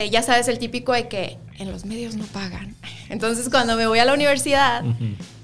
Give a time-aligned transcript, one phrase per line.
[0.00, 2.74] Eh, ya sabes, el típico de que en los medios no pagan.
[3.10, 4.82] Entonces, cuando me voy a la universidad,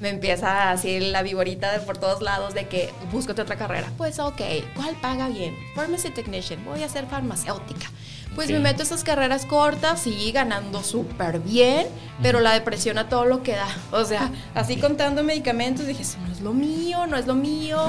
[0.00, 3.92] me empieza así la viborita de por todos lados de que búscate otra carrera.
[3.97, 4.41] Pues, ok,
[4.75, 5.55] ¿cuál paga bien?
[5.76, 7.92] Pharmacy Technician, voy a ser farmacéutica.
[8.34, 11.87] Pues me meto a esas carreras cortas, y ganando súper bien,
[12.21, 13.69] pero la depresión a todo lo que da.
[13.93, 17.87] O sea, así contando medicamentos, dije, eso no es lo mío, no es lo mío.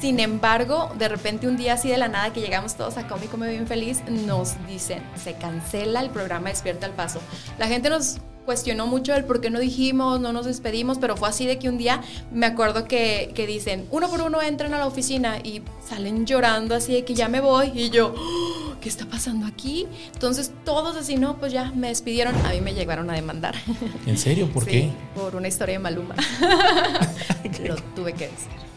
[0.00, 3.36] Sin embargo, de repente un día así de la nada que llegamos todos a Cómico
[3.36, 7.20] Me Bien Feliz, nos dicen, se cancela el programa Despierta al Paso.
[7.58, 11.28] La gente nos cuestionó mucho el por qué no dijimos, no nos despedimos, pero fue
[11.28, 12.00] así de que un día
[12.32, 16.74] me acuerdo que, que dicen, uno por uno entran a la oficina y salen llorando
[16.74, 19.86] así de que ya me voy y yo, oh, ¿qué está pasando aquí?
[20.14, 23.54] Entonces todos así, no, pues ya me despidieron, a mí me llegaron a demandar.
[24.06, 24.50] ¿En serio?
[24.50, 24.90] ¿Por Sí, qué?
[25.14, 26.14] Por una historia de Maluma.
[27.64, 28.69] Lo tuve que decir.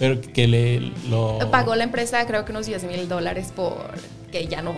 [0.00, 1.38] Pero que le lo...
[1.52, 3.76] Pagó la empresa creo que unos 10 mil dólares por
[4.32, 4.74] que ya no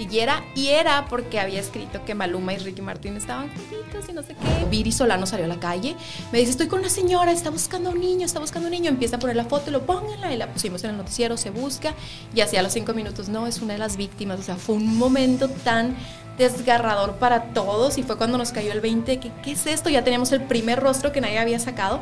[0.00, 0.42] siguiera.
[0.54, 4.34] Y era porque había escrito que Maluma y Ricky Martin estaban juntitos y no sé
[4.34, 4.64] qué.
[4.70, 5.94] Viri Solano salió a la calle,
[6.32, 8.76] me dice, estoy con una señora, está buscando a un niño, está buscando a un
[8.76, 11.36] niño, empieza a poner la foto y lo pónganla y la pusimos en el noticiero,
[11.36, 11.94] se busca.
[12.34, 14.76] Y así a los cinco minutos, no, es una de las víctimas, o sea, fue
[14.76, 15.96] un momento tan
[16.38, 17.98] desgarrador para todos.
[17.98, 19.90] Y fue cuando nos cayó el 20, que ¿qué es esto?
[19.90, 22.00] Ya teníamos el primer rostro que nadie había sacado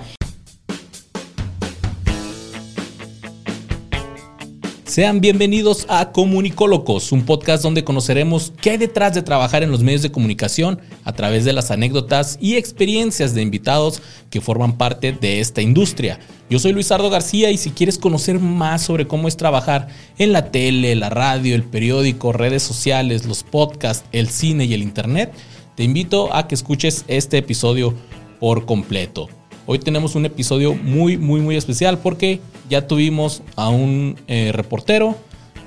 [4.98, 9.80] Sean bienvenidos a Comunicólogos, un podcast donde conoceremos qué hay detrás de trabajar en los
[9.80, 15.12] medios de comunicación a través de las anécdotas y experiencias de invitados que forman parte
[15.12, 16.18] de esta industria.
[16.50, 19.86] Yo soy Luisardo García y si quieres conocer más sobre cómo es trabajar
[20.18, 24.82] en la tele, la radio, el periódico, redes sociales, los podcasts, el cine y el
[24.82, 25.32] internet,
[25.76, 27.94] te invito a que escuches este episodio
[28.40, 29.28] por completo.
[29.70, 35.14] Hoy tenemos un episodio muy, muy, muy especial porque ya tuvimos a un eh, reportero,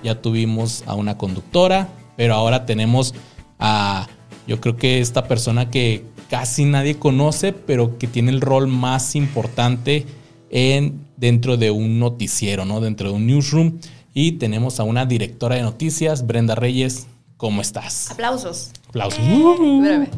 [0.04, 3.14] ya tuvimos a una conductora, pero ahora tenemos
[3.60, 4.08] a,
[4.48, 9.16] yo creo que esta persona que casi nadie conoce, pero que tiene el rol más
[9.16, 10.08] importante
[10.50, 12.82] en, dentro de un noticiero, ¿no?
[12.82, 13.82] Dentro de un newsroom.
[14.16, 17.06] Y tenemos a una directora de noticias, Brenda Reyes.
[17.38, 18.10] ¿Cómo estás?
[18.10, 18.72] Aplausos.
[18.90, 19.20] Aplausos.
[19.20, 20.10] Espérame.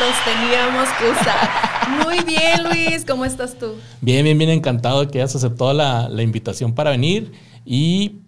[0.00, 1.65] Los teníamos que usar.
[2.04, 3.04] Muy bien, Luis.
[3.04, 3.74] ¿Cómo estás tú?
[4.00, 7.32] Bien, bien, bien encantado de que hayas aceptado la, la invitación para venir.
[7.64, 8.20] Y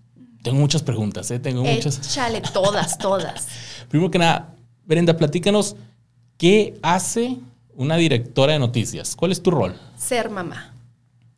[0.42, 1.38] tengo muchas preguntas, ¿eh?
[1.38, 1.98] Tengo muchas.
[1.98, 3.48] Échale todas, todas.
[3.88, 4.54] Primero que nada,
[4.84, 5.76] Brenda, platícanos,
[6.36, 7.36] ¿qué hace
[7.74, 9.14] una directora de noticias?
[9.14, 9.78] ¿Cuál es tu rol?
[9.96, 10.75] Ser mamá.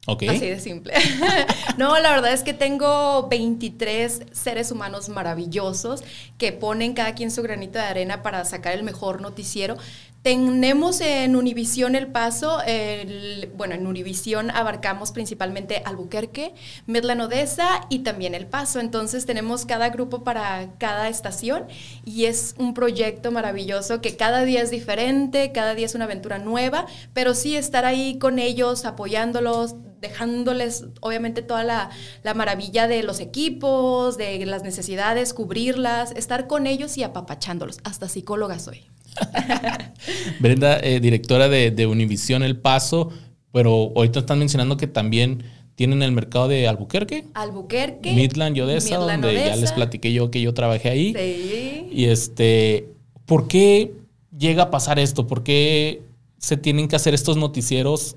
[0.07, 0.25] Ok.
[0.29, 0.95] Así de simple.
[1.77, 6.03] no, la verdad es que tengo 23 seres humanos maravillosos
[6.39, 9.77] que ponen cada quien su granito de arena para sacar el mejor noticiero.
[10.23, 12.59] Tenemos en Univisión El Paso,
[13.57, 16.53] bueno, en Univisión abarcamos principalmente Albuquerque,
[16.87, 18.81] Midland Odessa y también El Paso.
[18.81, 21.69] Entonces tenemos cada grupo para cada estación
[22.05, 26.39] y es un proyecto maravilloso que cada día es diferente, cada día es una aventura
[26.39, 31.89] nueva, pero sí estar ahí con ellos, apoyándolos, dejándoles obviamente toda la,
[32.25, 37.79] la, maravilla de los equipos, de las necesidades, cubrirlas, estar con ellos y apapachándolos.
[37.85, 38.91] Hasta psicóloga soy.
[40.41, 43.11] Brenda, eh, directora de, de Univisión El Paso,
[43.53, 45.43] pero ahorita están mencionando que también
[45.75, 47.25] tienen el mercado de Albuquerque.
[47.35, 48.13] Albuquerque.
[48.13, 49.55] Midland y Odessa, Midland, donde Odessa.
[49.55, 51.15] ya les platiqué yo que yo trabajé ahí.
[51.15, 51.89] Sí.
[51.91, 52.89] Y este,
[53.27, 53.93] ¿por qué
[54.37, 55.27] llega a pasar esto?
[55.27, 56.03] ¿Por qué
[56.39, 58.17] se tienen que hacer estos noticieros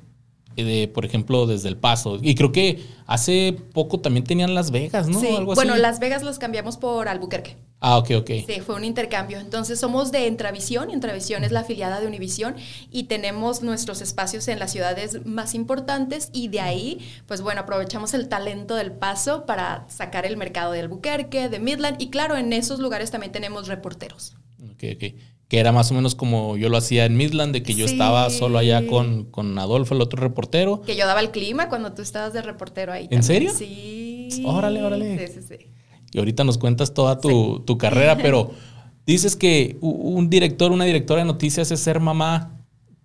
[0.55, 2.19] de, por ejemplo, desde El Paso.
[2.21, 5.19] Y creo que hace poco también tenían Las Vegas, ¿no?
[5.19, 5.75] Sí, Algo bueno.
[5.77, 7.57] Las Vegas los cambiamos por Albuquerque.
[7.85, 8.31] Ah, ok, ok.
[8.47, 9.39] Sí, fue un intercambio.
[9.39, 12.55] Entonces somos de Intravisión, Intravisión es la afiliada de Univisión
[12.89, 18.13] y tenemos nuestros espacios en las ciudades más importantes y de ahí, pues bueno, aprovechamos
[18.13, 22.53] el talento del paso para sacar el mercado de Albuquerque, de Midland y claro, en
[22.53, 24.37] esos lugares también tenemos reporteros.
[24.71, 25.03] Ok, ok.
[25.49, 27.93] Que era más o menos como yo lo hacía en Midland, de que yo Sí.
[27.93, 30.81] estaba solo allá con, con Adolfo, el otro reportero.
[30.83, 33.03] Que yo daba el clima cuando tú estabas de reportero ahí.
[33.11, 33.23] ¿En también.
[33.23, 33.51] serio?
[33.53, 34.41] Sí.
[34.45, 35.27] Órale, órale.
[35.27, 35.67] Sí, sí, sí.
[36.13, 38.51] Y ahorita nos cuentas toda tu, tu carrera, pero
[39.05, 42.51] dices que un director, una directora de noticias es ser mamá.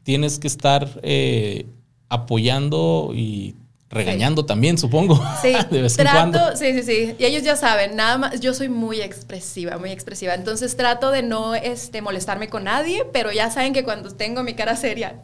[0.03, 1.67] Tienes que estar eh,
[2.09, 3.55] apoyando y
[3.91, 5.21] regañando también, supongo.
[5.41, 6.57] Sí, de vez en trato, cuando.
[6.57, 7.15] sí, sí, sí.
[7.19, 10.35] Y ellos ya saben, nada más, yo soy muy expresiva, muy expresiva.
[10.35, 14.55] Entonces trato de no este, molestarme con nadie, pero ya saben que cuando tengo mi
[14.55, 15.21] cara seria,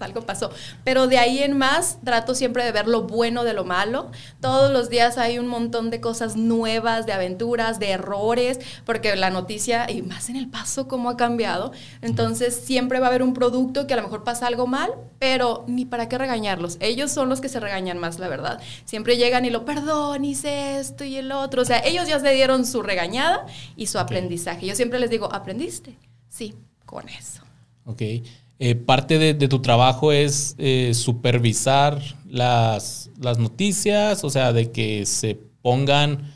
[0.00, 0.50] algo pasó.
[0.84, 4.10] Pero de ahí en más, trato siempre de ver lo bueno de lo malo.
[4.40, 9.30] Todos los días hay un montón de cosas nuevas, de aventuras, de errores, porque la
[9.30, 11.72] noticia, y más en el paso, cómo ha cambiado.
[12.00, 15.64] Entonces siempre va a haber un producto que a lo mejor pasa algo mal, pero
[15.66, 16.76] ni para qué regañarlos.
[16.80, 18.60] Ellos son los que se regañan regañan más, la verdad.
[18.84, 21.62] Siempre llegan y lo, perdón, hice esto y el otro.
[21.62, 23.46] O sea, ellos ya se dieron su regañada
[23.76, 24.66] y su aprendizaje.
[24.66, 25.96] Yo siempre les digo, ¿aprendiste?
[26.28, 26.54] Sí,
[26.84, 27.42] con eso.
[27.86, 28.02] Ok.
[28.64, 35.04] Eh, parte de, tu trabajo es eh, supervisar las, las noticias, o sea, de que
[35.04, 36.32] se pongan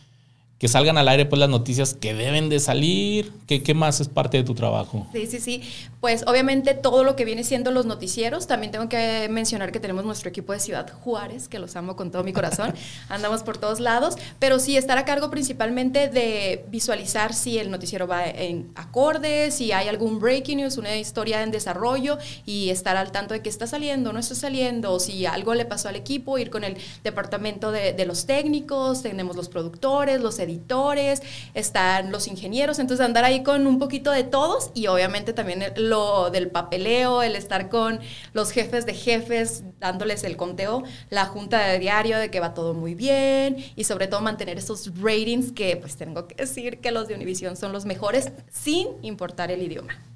[0.58, 3.30] que salgan al aire pues las noticias que deben de salir.
[3.46, 5.06] ¿Qué, ¿Qué, más es parte de tu trabajo?
[5.12, 5.62] Sí, sí, sí.
[6.00, 8.46] Pues obviamente todo lo que viene siendo los noticieros.
[8.46, 12.10] También tengo que mencionar que tenemos nuestro equipo de Ciudad Juárez, que los amo con
[12.10, 12.72] todo mi corazón.
[13.10, 14.16] Andamos por todos lados.
[14.38, 19.72] Pero sí estar a cargo principalmente de visualizar si el noticiero va en acorde, si
[19.72, 22.16] hay algún breaking news, una historia en desarrollo
[22.46, 25.90] y estar al tanto de qué está saliendo, no está saliendo, si algo le pasó
[25.90, 31.22] al equipo, ir con el departamento de, de los técnicos, tenemos los productores, los editores,
[31.54, 36.30] están los ingenieros, entonces andar ahí con un poquito de todos y obviamente también lo
[36.30, 38.00] del papeleo, el estar con
[38.32, 42.74] los jefes de jefes, dándoles el conteo, la junta de diario de que va todo
[42.74, 47.08] muy bien y sobre todo mantener esos ratings que pues tengo que decir que los
[47.08, 50.15] de Univision son los mejores sin importar el idioma.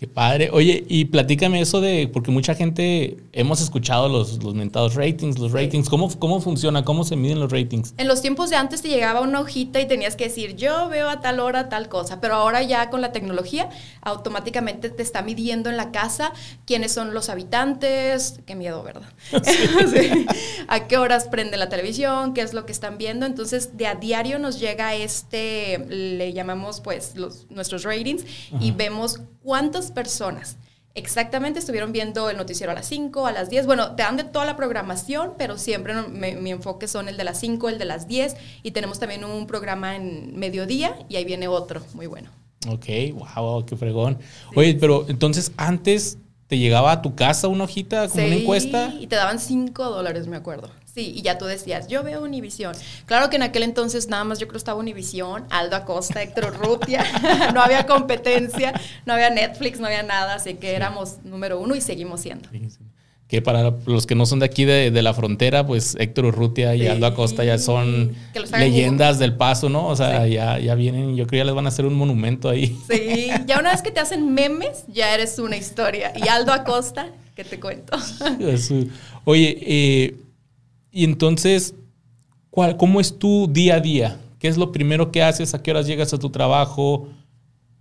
[0.00, 0.48] Qué padre.
[0.50, 5.52] Oye, y platícame eso de, porque mucha gente hemos escuchado los, los mentados ratings, los
[5.52, 5.90] ratings.
[5.90, 6.86] ¿Cómo, ¿Cómo funciona?
[6.86, 7.92] ¿Cómo se miden los ratings?
[7.98, 11.10] En los tiempos de antes te llegaba una hojita y tenías que decir, yo veo
[11.10, 13.68] a tal hora tal cosa, pero ahora ya con la tecnología
[14.00, 16.32] automáticamente te está midiendo en la casa
[16.64, 18.40] quiénes son los habitantes.
[18.46, 19.12] Qué miedo, ¿verdad?
[20.68, 23.26] A qué horas prende la televisión, qué es lo que están viendo.
[23.26, 28.24] Entonces, de a diario nos llega este, le llamamos pues los, nuestros ratings
[28.58, 30.56] y vemos cuántas personas
[30.94, 33.66] exactamente estuvieron viendo el noticiero a las 5, a las 10.
[33.66, 37.38] Bueno, te dan de toda la programación, pero siempre mi enfoque son el de las
[37.38, 41.48] 5, el de las 10 y tenemos también un programa en mediodía y ahí viene
[41.48, 42.30] otro muy bueno.
[42.68, 44.18] Ok, wow, qué fregón.
[44.54, 48.92] Oye, pero entonces antes te llegaba a tu casa una hojita como una encuesta.
[48.98, 50.68] Y te daban 5 dólares, me acuerdo.
[50.92, 52.74] Sí, y ya tú decías, yo veo Univisión.
[53.06, 57.04] Claro que en aquel entonces nada más yo creo estaba Univisión, Aldo Acosta, Héctor Urrutia,
[57.54, 58.72] no había competencia,
[59.06, 62.48] no había Netflix, no había nada, así que éramos número uno y seguimos siendo.
[63.28, 66.88] Que para los que no son de aquí de, la frontera, pues Héctor Urrutia y
[66.88, 68.12] Aldo Acosta ya son
[68.58, 69.86] leyendas del paso, ¿no?
[69.86, 72.48] O sea, ya, ya vienen, yo creo que ya les van a hacer un monumento
[72.48, 72.76] ahí.
[72.90, 76.12] Sí, ya una vez que te hacen memes, ya eres una historia.
[76.16, 77.06] Y Aldo Acosta,
[77.36, 77.96] ¿qué te cuento?
[79.24, 80.14] Oye, eh
[80.92, 81.74] y entonces,
[82.50, 84.20] ¿cuál, ¿cómo es tu día a día?
[84.38, 85.54] ¿Qué es lo primero que haces?
[85.54, 87.08] ¿A qué horas llegas a tu trabajo?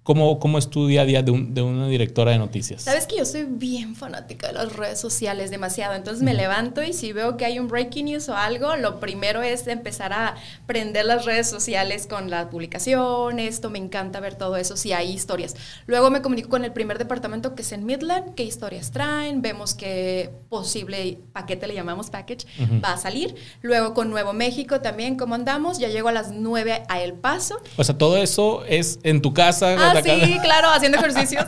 [0.10, 2.82] ¿Cómo, ¿Cómo, es tu día a día de, una directora de noticias?
[2.82, 5.94] Sabes que yo soy bien fanática de las redes sociales, demasiado.
[5.94, 9.44] Entonces me levanto y si veo que hay un breaking news o algo, lo primero
[9.44, 10.34] es empezar a
[10.66, 13.38] prender las redes sociales con la publicación.
[13.38, 15.56] Esto me encanta ver todo eso, si hay historias.
[15.86, 19.76] Luego me comunico con el primer departamento que es en Midland, qué historias traen, vemos
[19.76, 22.48] qué posible paquete le llamamos package
[22.84, 23.36] va a salir.
[23.62, 25.78] Luego con Nuevo México también, ¿cómo andamos?
[25.78, 27.62] Ya llego a las 9 a El Paso.
[27.78, 29.76] O sea, todo eso es en tu casa.
[29.78, 31.46] Ah, sí, claro, haciendo ejercicios.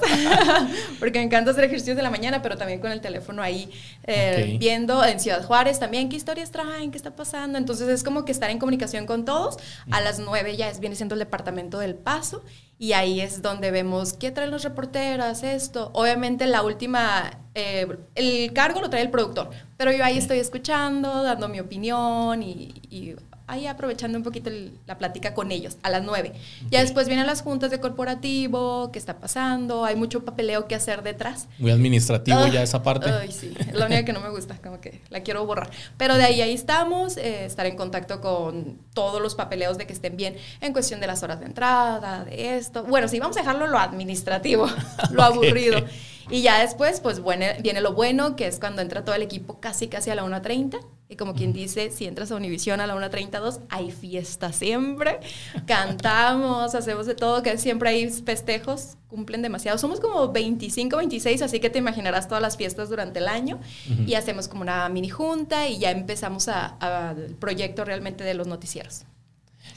[1.00, 3.72] Porque me encanta hacer ejercicios de la mañana, pero también con el teléfono ahí
[4.06, 7.58] eh, viendo en Ciudad Juárez también qué historias traen, qué está pasando.
[7.58, 9.58] Entonces es como que estar en comunicación con todos.
[9.92, 12.44] A las nueve ya es, viene siendo el departamento del paso
[12.82, 15.92] y ahí es donde vemos qué traen los reporteras, esto.
[15.94, 21.22] Obviamente la última, eh, el cargo lo trae el productor, pero yo ahí estoy escuchando,
[21.22, 23.16] dando mi opinión y, y
[23.52, 24.50] ahí aprovechando un poquito
[24.88, 26.34] la plática con ellos a las 9.
[26.70, 31.04] Ya después vienen las juntas de corporativo, qué está pasando, hay mucho papeleo que hacer
[31.04, 31.48] detrás.
[31.60, 33.10] Muy administrativo ya esa parte.
[33.10, 35.70] Ay, sí, es la única que no me gusta, como que la quiero borrar.
[35.98, 39.94] Pero de ahí ahí estamos, eh, estar en contacto con todos los papeleos de que
[39.94, 42.84] estén bien en cuestión de las horas de entrada, de esto.
[42.84, 44.68] Bueno, sí, vamos a dejarlo lo administrativo,
[45.12, 45.84] lo aburrido.
[46.30, 49.60] Y ya después, pues bueno, viene lo bueno, que es cuando entra todo el equipo
[49.60, 50.80] casi casi a la 1.30
[51.12, 55.20] y como quien dice, si entras a Univision a la 1.32, hay fiesta siempre.
[55.68, 59.78] Cantamos, hacemos de todo, que siempre hay festejos, cumplen demasiado.
[59.78, 63.60] Somos como 25, 26, así que te imaginarás todas las fiestas durante el año.
[64.08, 68.48] Y hacemos como una mini junta y ya empezamos a, el proyecto realmente de los
[68.48, 69.04] noticieros.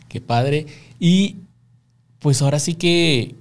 [0.06, 0.66] Qué padre.
[1.00, 1.38] Y
[2.20, 3.34] pues ahora sí que,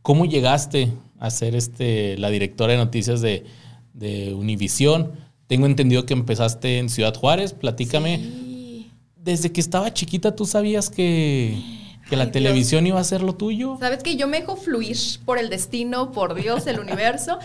[0.00, 3.44] ¿cómo llegaste a ser este, la directora de noticias de,
[3.92, 5.23] de Univisión?
[5.54, 8.90] Tengo entendido que empezaste en Ciudad Juárez, platícame.
[9.14, 11.56] Desde que estaba chiquita, ¿tú sabías que,
[12.10, 13.76] la televisión iba a ser lo tuyo?
[13.78, 17.38] Sabes que yo me dejo fluir por el destino, por Dios, el universo.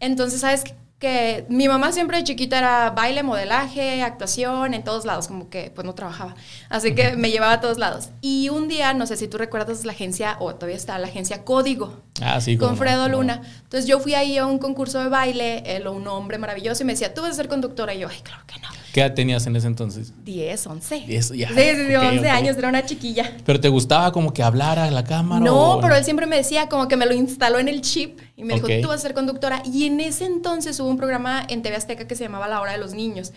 [0.00, 0.64] Entonces, ¿sabes
[0.98, 5.70] que mi mamá siempre de chiquita era baile, modelaje, actuación, en todos lados, como que
[5.74, 6.34] pues no trabajaba.
[6.70, 8.08] Así que me llevaba a todos lados.
[8.22, 11.44] Y un día, no sé si tú recuerdas la agencia, o todavía está la agencia
[11.44, 12.56] Código Ah, sí.
[12.56, 13.18] con no, Fredo no.
[13.18, 13.42] Luna.
[13.64, 16.94] Entonces yo fui ahí a un concurso de baile, él, un hombre maravilloso, y me
[16.94, 17.92] decía, tú vas a ser conductora.
[17.94, 18.68] Y yo, ay, claro que no.
[18.94, 20.14] ¿Qué edad tenías en ese entonces?
[20.24, 21.00] 10, 11.
[21.06, 21.48] Diez, ya.
[21.48, 22.24] Sí, sí, sí, Ok, 11 ok.
[22.34, 23.36] años, era una chiquilla.
[23.44, 25.44] ¿Pero te gustaba como que hablar a la cámara?
[25.44, 28.18] No, o- pero él siempre me decía, como que me lo instaló en el chip
[28.36, 29.62] y me dijo, tú vas a ser conductora.
[29.64, 32.72] Y en ese entonces hubo un programa en TV Azteca que se llamaba La Hora
[32.72, 33.32] de los Niños.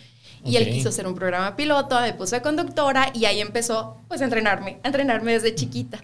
[0.45, 0.73] Y él Ok.
[0.73, 4.79] quiso hacer un programa piloto, me puso de conductora y ahí empezó pues a entrenarme,
[4.83, 5.99] a entrenarme desde chiquita.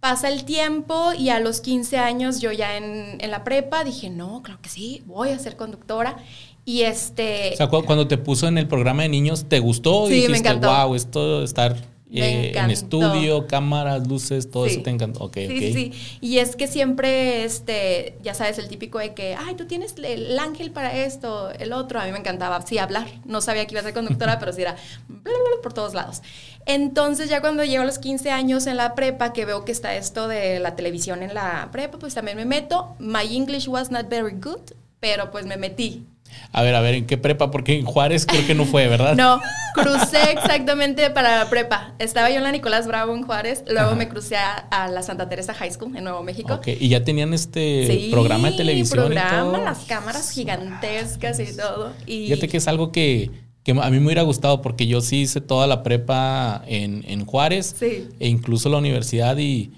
[0.00, 4.08] Pasa el tiempo y a los 15 años yo ya en, en la prepa dije,
[4.10, 6.16] no, claro que sí, voy a ser conductora.
[6.64, 7.50] Y este...
[7.54, 10.06] O sea, cu- cuando te puso en el programa de niños, ¿te gustó?
[10.06, 10.68] Sí, me Dijiste, encantó.
[10.68, 11.80] wow, esto estar Me
[12.12, 14.74] eh, en estudio, cámaras, luces, todo Sí.
[14.74, 15.24] eso te encantó.
[15.24, 15.58] Ok, Sí, ok.
[15.58, 16.18] sí, sí.
[16.20, 20.38] Y es que siempre, este, ya sabes, el típico de que, ay, tú tienes el
[20.38, 21.98] ángel para esto, el otro.
[22.00, 23.08] A mí me encantaba, sí, hablar.
[23.24, 24.76] No sabía que iba a ser conductora, pero sí era
[25.08, 26.22] bla, bla, bla, por todos lados.
[26.64, 29.94] Entonces, ya cuando llego a los 15 años en la prepa, que veo que está
[29.96, 32.94] esto de la televisión en la prepa, pues también me meto.
[32.98, 34.60] My English was not very good,
[35.00, 36.04] pero pues me metí.
[36.52, 37.50] A ver, a ver, ¿en qué prepa?
[37.50, 39.14] Porque en Juárez creo que no fue, ¿verdad?
[39.16, 39.40] No,
[39.74, 41.92] crucé exactamente para la prepa.
[41.98, 43.96] Estaba yo en la Nicolás Bravo en Juárez, luego Ajá.
[43.96, 46.54] me crucé a, a la Santa Teresa High School en Nuevo México.
[46.54, 49.64] Ok, y ya tenían este Sí, programa de televisión programa, y todo.
[49.64, 51.92] las cámaras gigantescas y todo.
[52.06, 53.30] Y Fíjate que es algo que,
[53.62, 57.26] que a mí me hubiera gustado porque yo sí hice toda la prepa en, en
[57.26, 58.08] Juárez Sí.
[58.18, 59.72] e incluso la universidad y,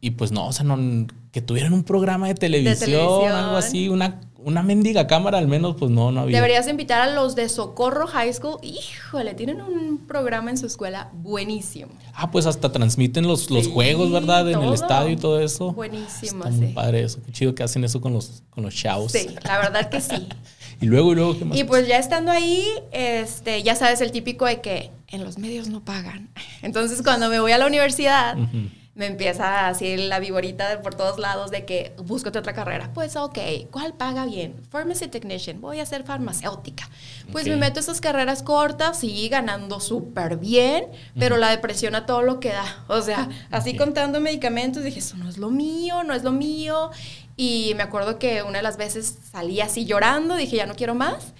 [0.00, 3.32] y pues no, o sea, no, que tuvieran un programa de televisión, televisión.
[3.32, 6.36] algo así, una, una mendiga cámara al menos, pues no, no había.
[6.36, 8.58] deberías invitar a los de Socorro High School.
[8.62, 11.90] Híjole, tienen un programa en su escuela buenísimo.
[12.14, 14.48] Ah, pues hasta transmiten los, los Sí, juegos, ¿verdad?
[14.50, 15.72] En el estadio y todo eso.
[15.72, 16.72] Buenísimo, Está muy sí.
[16.72, 17.20] padre eso.
[17.24, 19.12] Qué chido que hacen eso con los, con los chavos.
[19.12, 20.28] Sí, la verdad que sí.
[20.80, 21.56] Y luego, y luego, ¿qué más?
[21.56, 25.68] Y pues ya estando ahí, este, ya sabes el típico de que en los medios
[25.68, 26.28] no pagan.
[26.62, 28.68] Entonces cuando me voy a la universidad, Ujú.
[28.94, 32.90] Me empieza así la viborita por todos lados de que búscate otra carrera.
[32.94, 33.38] Pues ok,
[33.70, 34.54] ¿cuál paga bien?
[34.70, 36.88] Pharmacy technician, voy a ser farmacéutica.
[37.32, 40.86] Pues me meto esas carreras cortas, sí, ganando súper bien,
[41.18, 42.84] pero la depresión a todo lo que da.
[42.88, 46.90] O sea, así contando medicamentos, dije, eso no es lo mío, no es lo mío.
[47.36, 50.94] Y me acuerdo que una de las veces salí así llorando, dije, ya no quiero
[50.94, 51.34] más.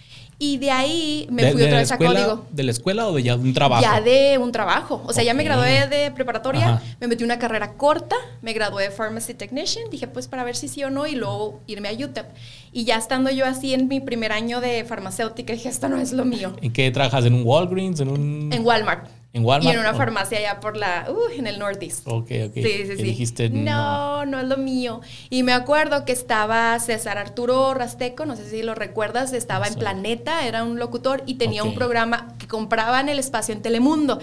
[0.47, 2.47] Y de ahí me ¿De- fui de otra vez a escuela- código.
[2.51, 3.81] ¿De la escuela o de ya un trabajo?
[3.83, 5.03] Ya de un trabajo.
[5.07, 6.83] O sea, ya me gradué de preparatoria, Ajá.
[7.01, 10.69] me metí una carrera corta, me gradué de Pharmacy Technician, dije pues para ver si
[10.69, 12.27] sí o no y luego irme a UTEP.
[12.73, 16.13] Y ya estando yo así en mi primer año de farmacéutica, dije esto no es
[16.13, 16.55] lo mío.
[16.61, 17.25] ¿En qué trabajas?
[17.25, 18.01] ¿En un Walgreens?
[18.01, 18.51] ¿En un...?
[18.53, 19.09] En Walmart.
[19.35, 19.75] ¿En Walmart?
[19.75, 19.97] Y en una Oh.
[19.97, 22.07] farmacia allá por la, uh, en el Northeast.
[22.07, 22.55] Ok, ok.
[22.55, 23.03] Sí, sí, sí.
[23.03, 24.25] dijiste, no.
[24.25, 25.00] no, no es lo mío.
[25.29, 29.75] Y me acuerdo que estaba César Arturo Rasteco, no sé si lo recuerdas, estaba en.
[29.75, 34.21] Planeta, era un locutor y tenía un programa que compraban el espacio en Telemundo.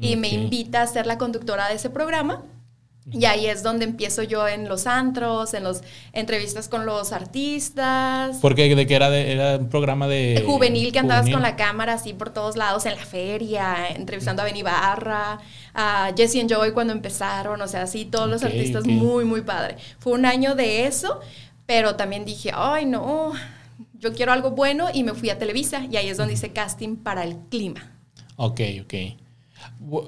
[0.00, 2.44] Y me invita a ser la conductora de ese programa.
[3.10, 5.82] Y ahí es donde empiezo yo en los antros, en las
[6.12, 8.38] entrevistas con los artistas.
[8.40, 10.44] Porque de que era, de- era un programa de...
[10.46, 11.34] Juvenil que andabas juvenil.
[11.34, 15.40] con la cámara así por todos lados en la feria, entrevistando a Benny Barra,
[15.74, 19.76] a Jesse and Joey cuando empezaron, o sea, así todos los artistas muy, muy padre.
[19.98, 21.18] Fue un año de eso,
[21.66, 23.32] pero también dije, ay, no,
[23.98, 26.94] yo quiero algo bueno y me fui a Televisa y ahí es donde hice casting
[26.96, 27.90] para el clima.
[28.36, 28.94] Ok, ok.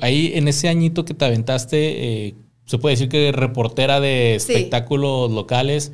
[0.00, 2.34] Ahí en ese añito que te aventaste, eh,
[2.64, 4.52] se puede decir que reportera de Sí.
[4.52, 5.92] espectáculos locales,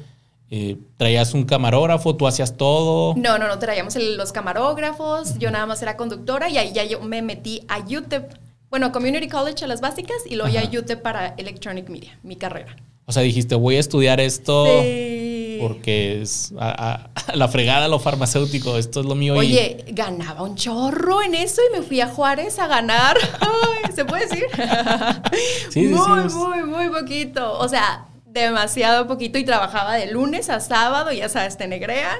[0.50, 3.14] eh, traías un camarógrafo, tú hacías todo.
[3.16, 6.84] No, no, no, traíamos el- los camarógrafos, yo nada más era conductora y ahí ya
[6.84, 8.32] yo me metí a UTEP,
[8.68, 10.70] bueno, Community College a las básicas y luego ya Ajá.
[10.78, 12.76] UTEP para Electronic Media, mi carrera.
[13.06, 15.19] O sea, dijiste, voy a estudiar esto Sí.
[15.60, 19.34] Porque es a, a- a la fregada lo farmacéutico, esto es lo mío.
[19.36, 23.16] y- Oye, ganaba un chorro en eso y me fui a Juárez a ganar.
[23.40, 24.44] Ay, ¿Se puede decir?
[25.70, 27.58] Sí, muy, muy, muy poquito.
[27.58, 32.18] O sea, demasiado poquito y trabajaba de lunes a sábado, ya sabes, te negrean.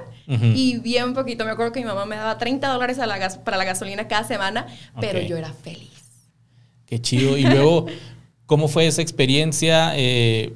[0.54, 1.44] Y bien poquito.
[1.44, 4.06] Me acuerdo que mi mamá me daba 30 dólares a la gas- para la gasolina
[4.06, 4.66] cada semana,
[5.00, 5.90] pero yo era feliz.
[6.86, 7.36] Qué chido.
[7.36, 7.86] Y luego,
[8.46, 9.92] ¿cómo fue esa experiencia?
[9.96, 10.52] Eh,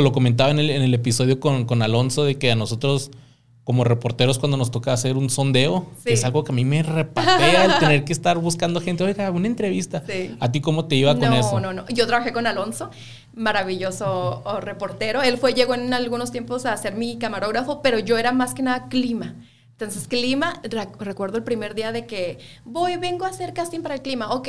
[0.00, 3.10] lo comentaba en el, en el episodio con, con Alonso de que a nosotros,
[3.64, 6.04] como reporteros, cuando nos toca hacer un sondeo, Sí.
[6.06, 9.30] que es algo que a mí me repatea el tener que estar buscando gente, oiga,
[9.30, 10.02] una entrevista.
[10.06, 10.36] Sí.
[10.40, 11.58] ¿A ti cómo te iba con no, eso?
[11.60, 12.90] No, no, Yo trabajé con Alonso,
[13.34, 15.22] maravilloso reportero.
[15.22, 18.62] Él fue, llegó en algunos tiempos a ser mi camarógrafo, pero yo era más que
[18.62, 19.34] nada clima.
[19.72, 23.94] Entonces, clima, re- recuerdo el primer día de que voy, vengo a hacer casting para
[23.96, 24.48] el clima, ok.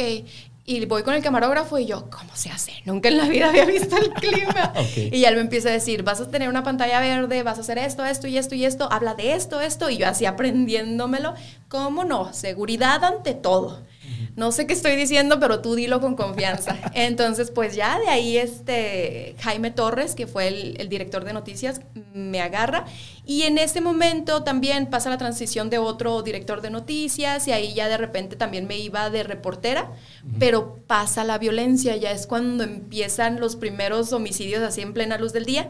[0.70, 2.74] Y voy con el camarógrafo y yo, ¿cómo se hace?
[2.84, 4.74] Nunca en la vida había visto el clima.
[4.98, 7.78] Y él me empieza a decir, vas a tener una pantalla verde, vas a hacer
[7.78, 9.90] esto, esto y esto y esto, habla de esto, esto.
[9.90, 11.36] Y yo así aprendiéndomelo.
[11.70, 12.34] ¿Cómo no?
[12.34, 13.86] Seguridad ante todo.
[14.38, 16.78] No sé qué estoy diciendo, pero tú dilo con confianza.
[16.94, 21.82] Entonces, pues ya de ahí este Jaime Torres, que fue el, director de noticias,
[22.14, 22.86] me agarra.
[23.26, 27.74] Y en ese momento también pasa la transición de otro director de noticias y ahí
[27.74, 29.92] ya de repente también me iba de reportera,
[30.40, 35.34] pero pasa la violencia, ya es cuando empiezan los primeros homicidios así en plena luz
[35.34, 35.70] del día.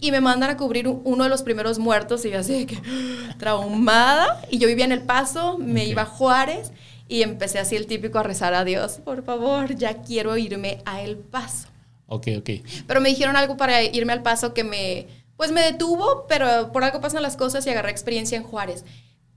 [0.00, 2.78] Y me mandan a cubrir uno de los primeros muertos y yo así que
[3.38, 4.40] traumada.
[4.50, 6.72] Y yo vivía en El Paso, me iba a Juárez.
[7.08, 11.00] Y empecé así el típico a rezar a Dios, por favor, ya quiero irme a
[11.00, 11.68] El Paso.
[12.06, 12.50] Ok, ok.
[12.86, 16.84] Pero me dijeron algo para irme al Paso que me, pues me detuvo, pero por
[16.84, 18.84] algo pasan las cosas y agarré experiencia en Juárez.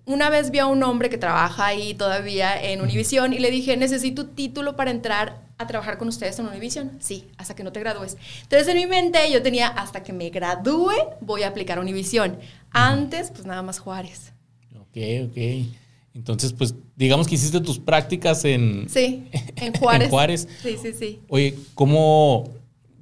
[0.05, 3.77] Una vez vi a un hombre que trabaja ahí todavía en Univision y le dije,
[3.77, 6.97] necesito título para entrar a trabajar con ustedes en Univision.
[6.99, 8.17] Sí, hasta que no te gradúes.
[8.41, 12.39] Entonces en mi mente yo tenía, hasta que me gradúe, voy a aplicar a Univision.
[12.71, 14.33] Antes, pues nada más Juárez.
[14.75, 14.97] Ok,
[15.29, 15.80] ok.
[16.13, 18.87] Entonces, pues, digamos que hiciste tus prácticas en...
[18.89, 20.09] Sí, en Juárez.
[20.09, 20.47] Juárez.
[20.61, 21.19] Sí, sí, sí.
[21.29, 22.49] Oye, ¿cómo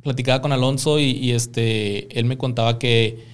[0.04, 3.26] platicaba con Alonso y, este, él me contaba que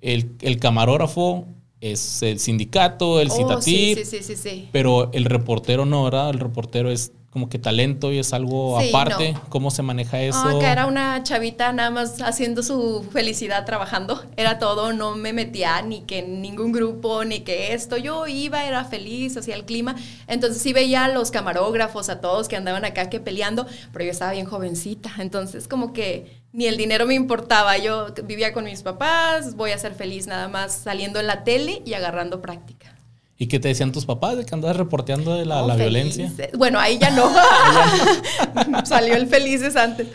[0.00, 1.46] el, camarógrafo
[1.80, 6.30] es el sindicato, el oh, citatir, sí, sí, sí, sí, pero el reportero no, ¿verdad?
[6.30, 9.36] El reportero es como que talento y es algo aparte.
[9.48, 10.38] ¿Cómo se maneja eso?
[10.40, 14.24] Ah, que era una chavita nada más haciendo su felicidad trabajando.
[14.36, 17.96] Era todo, no me metía ni que en ningún grupo, ni que esto.
[17.96, 19.96] Yo iba, era feliz, hacía el clima.
[20.28, 24.12] Entonces sí veía a los camarógrafos, a todos que andaban acá que peleando, pero yo
[24.12, 25.10] estaba bien jovencita.
[25.18, 27.76] Entonces como que ni el dinero me importaba.
[27.78, 31.82] Yo vivía con mis papás, voy a ser feliz nada más saliendo en la tele
[31.84, 32.93] y agarrando práctica.
[33.36, 36.32] ¿Y qué te decían tus papás de que andabas reporteando de la, violencia?
[36.56, 37.34] Bueno, ahí ya no.
[38.84, 40.06] Salió el felices antes.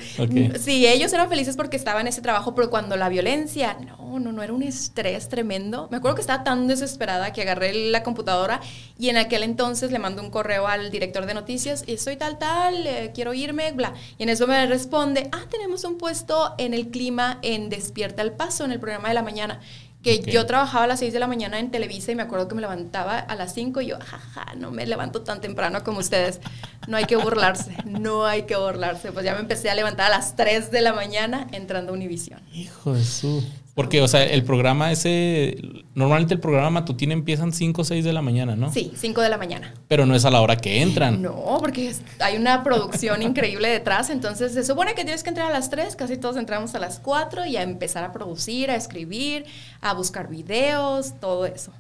[0.62, 4.32] Sí, ellos eran felices porque estaban en ese trabajo, pero cuando la violencia, no, no,
[4.32, 5.90] no, era un estrés tremendo.
[5.92, 8.62] Me acuerdo que estaba tan desesperada que agarré la computadora
[8.98, 12.40] y en aquel entonces le mandé un correo al director de noticias y soy tal,
[12.40, 13.96] tal, eh, quiero irme, bla.
[14.18, 18.32] Y en eso me responde, ah, tenemos un puesto en el clima en Despierta el
[18.32, 19.60] Paso, en el programa de la mañana
[20.04, 22.56] que yo trabajaba a las 6 de la mañana en Televisa y me acuerdo que
[22.56, 26.40] me levantaba a las 5 y yo, jaja, no me levanto tan temprano como ustedes.
[26.88, 29.12] No hay que burlarse, no hay que burlarse.
[29.12, 32.42] Pues ya me empecé a levantar a las 3 de la mañana entrando a Univisión.
[32.54, 33.44] Hijo de su...
[33.80, 35.58] Porque, o sea, el programa ese,
[35.96, 38.74] normalmente el programa matutino empiezan 5 o 6 de la mañana, ¿no?
[38.74, 39.74] Sí, 5 de la mañana.
[39.88, 41.22] Pero no es a la hora que entran.
[41.22, 45.54] No, porque hay una producción increíble detrás, entonces se supone que tienes que entrar a
[45.54, 49.46] las 3, casi todos entramos a las 4 y a empezar a producir, a escribir,
[49.80, 51.72] a buscar videos, todo eso.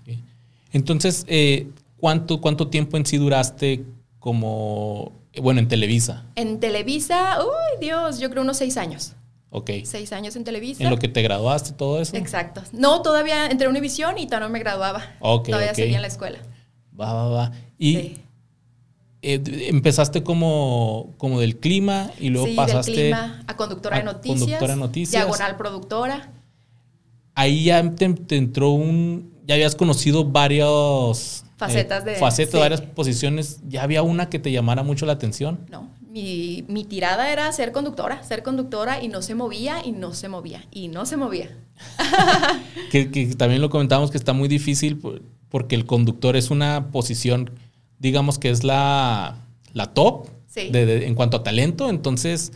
[0.71, 3.83] Entonces, eh, ¿cuánto, ¿cuánto tiempo en sí duraste
[4.19, 6.23] como, bueno, en Televisa?
[6.37, 9.15] En Televisa, uy, Dios, yo creo unos 6 años.
[9.51, 9.71] Ok.
[9.83, 10.83] Seis años en Televisa.
[10.83, 12.15] ¿En lo que te graduaste, todo eso?
[12.15, 12.61] Exacto.
[12.71, 15.03] No, todavía entré a Univisión y todavía no me graduaba.
[15.19, 16.39] Ok, Todavía seguía en la escuela.
[16.99, 17.51] Va, va, va.
[17.77, 18.17] Y
[19.21, 22.91] eh, empezaste como, como del clima y luego pasaste...
[22.91, 24.39] Del clima a conductora de noticias.
[24.39, 25.23] Conductora de noticias.
[25.23, 26.31] Diagonal productora.
[27.33, 29.33] Ahí ya te, entró un...
[29.45, 31.43] Ya habías conocido varios...
[31.57, 32.15] Facetas de...
[32.15, 33.61] Facetas, varias posiciones.
[33.67, 35.65] ¿Ya había una que te llamara mucho la atención?
[35.69, 40.13] No mi, mi, tirada era ser conductora, ser conductora y no se movía y no
[40.13, 41.55] se movía y no se movía.
[42.91, 44.99] que, que, también lo comentamos que está muy difícil
[45.49, 47.51] porque el conductor es una posición,
[47.99, 49.37] digamos que es la,
[49.73, 52.51] la top en cuanto a talento, entonces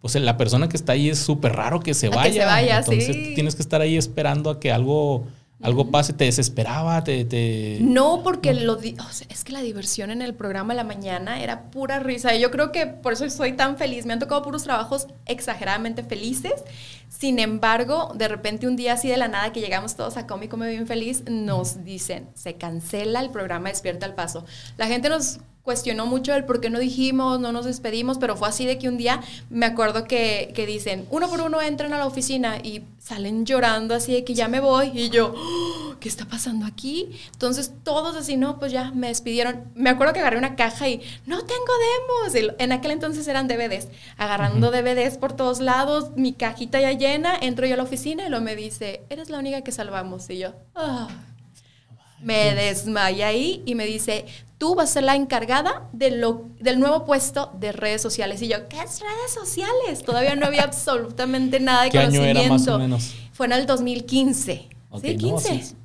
[0.00, 2.30] pues la persona que está ahí es súper raro que se vaya.
[2.30, 5.26] Que se vaya, entonces tienes que estar ahí esperando a que algo
[5.60, 7.78] algo pase, te desesperaba, te...
[7.80, 11.98] No, porque lo es que la diversión en el programa de la mañana era pura
[11.98, 12.34] risa.
[12.36, 14.06] Y yo creo que por eso soy tan feliz.
[14.06, 16.62] Me han tocado puros trabajos exageradamente felices.
[17.08, 20.56] Sin embargo, de repente un día así de la nada que llegamos todos a Cómico
[20.56, 24.44] Me Bien Feliz, nos dicen, se cancela el programa Despierta al Paso.
[24.76, 28.48] La gente nos cuestionó mucho el por qué no dijimos, no nos despedimos, pero fue
[28.48, 31.98] así de que un día me acuerdo que, que dicen, uno por uno entran a
[31.98, 36.08] la oficina y salen llorando así de que ya me voy y yo, oh, ¿qué
[36.08, 37.10] está pasando aquí?
[37.34, 39.64] Entonces todos así, no, pues ya me despidieron.
[39.74, 41.72] Me acuerdo que agarré una caja y no tengo
[42.32, 42.54] demos.
[42.58, 47.66] en aquel entonces eran DVDs, agarrando DVDs por todos lados, mi cajita ya llena, entro
[47.66, 50.30] yo a la oficina y lo me dice, eres la única que salvamos.
[50.30, 51.08] Y yo, ah.
[52.20, 54.26] Me desmaya ahí y me dice,
[54.58, 58.42] tú vas a ser la encargada de lo, del nuevo puesto de redes sociales.
[58.42, 60.02] Y yo, ¿qué es redes sociales?
[60.04, 62.38] Todavía no había absolutamente nada de ¿Qué conocimiento.
[62.38, 63.14] Año era más o menos?
[63.32, 64.68] Fue en el 2015.
[65.00, 65.16] ¿Sí?
[65.16, 65.76] 15.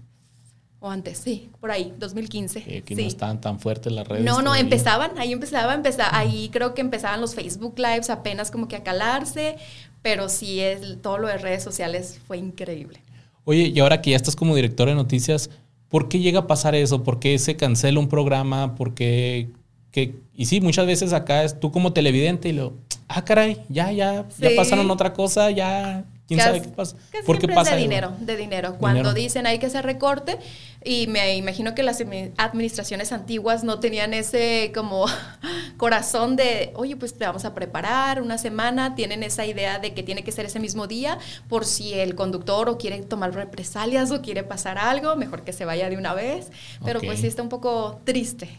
[0.79, 2.65] O antes, sí, por ahí, 2015.
[2.67, 4.25] Eh, aquí no estaban tan fuertes las redes.
[4.25, 8.67] No, no, empezaban, ahí empezaba, empezaba, ahí creo que empezaban los Facebook Lives apenas como
[8.67, 9.55] que a calarse,
[10.01, 12.99] pero sí, es, todo lo de redes sociales fue increíble.
[13.45, 15.49] Oye, y ahora que ya estás como directora de noticias,
[15.93, 17.03] ¿Por qué llega a pasar eso?
[17.03, 18.73] ¿Por qué se cancela un programa?
[18.73, 19.51] ¿Por qué
[19.91, 22.73] que, y sí, muchas veces acá es tú como televidente y lo,
[23.07, 26.95] ah, caray, ya, ya, ya pasaron otra cosa, ya, quién sabe qué pasa.
[27.11, 28.75] que ¿Por qué pasa es de dinero, de dinero.
[28.79, 29.13] Cuando Dinero.
[29.13, 30.37] dicen hay que hacer recorte,
[30.83, 35.05] y me imagino que las admi- administraciones antiguas no tenían ese como
[35.77, 40.03] corazón de, oye, pues te vamos a preparar una semana, tienen esa idea de que
[40.03, 44.21] tiene que ser ese mismo día, por si el conductor o quiere tomar represalias o
[44.21, 46.51] quiere pasar algo, mejor que se vaya de una vez.
[46.83, 47.05] Pero Ok.
[47.05, 48.49] pues sí está un poco triste.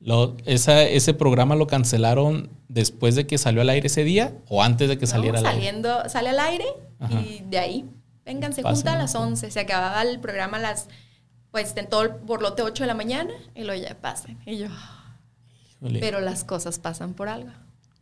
[0.00, 4.62] Lo- esa, ¿Ese programa lo cancelaron después de que salió al aire ese día o
[4.62, 5.10] antes de que ¿no?
[5.10, 5.58] saliera al aire?
[5.58, 6.66] Saliendo, sale al aire
[7.04, 7.20] Ajá.
[7.20, 7.84] y de ahí,
[8.24, 9.18] vénganse, Pasen, junta a las sí.
[9.18, 9.50] 11.
[9.50, 10.88] Se acababa el programa a las,
[11.50, 14.38] pues en todo el borlote 8 de la mañana y luego ya pasen.
[14.46, 14.66] Y yo,
[15.80, 16.00] Híjole.
[16.00, 17.50] pero las cosas pasan por algo.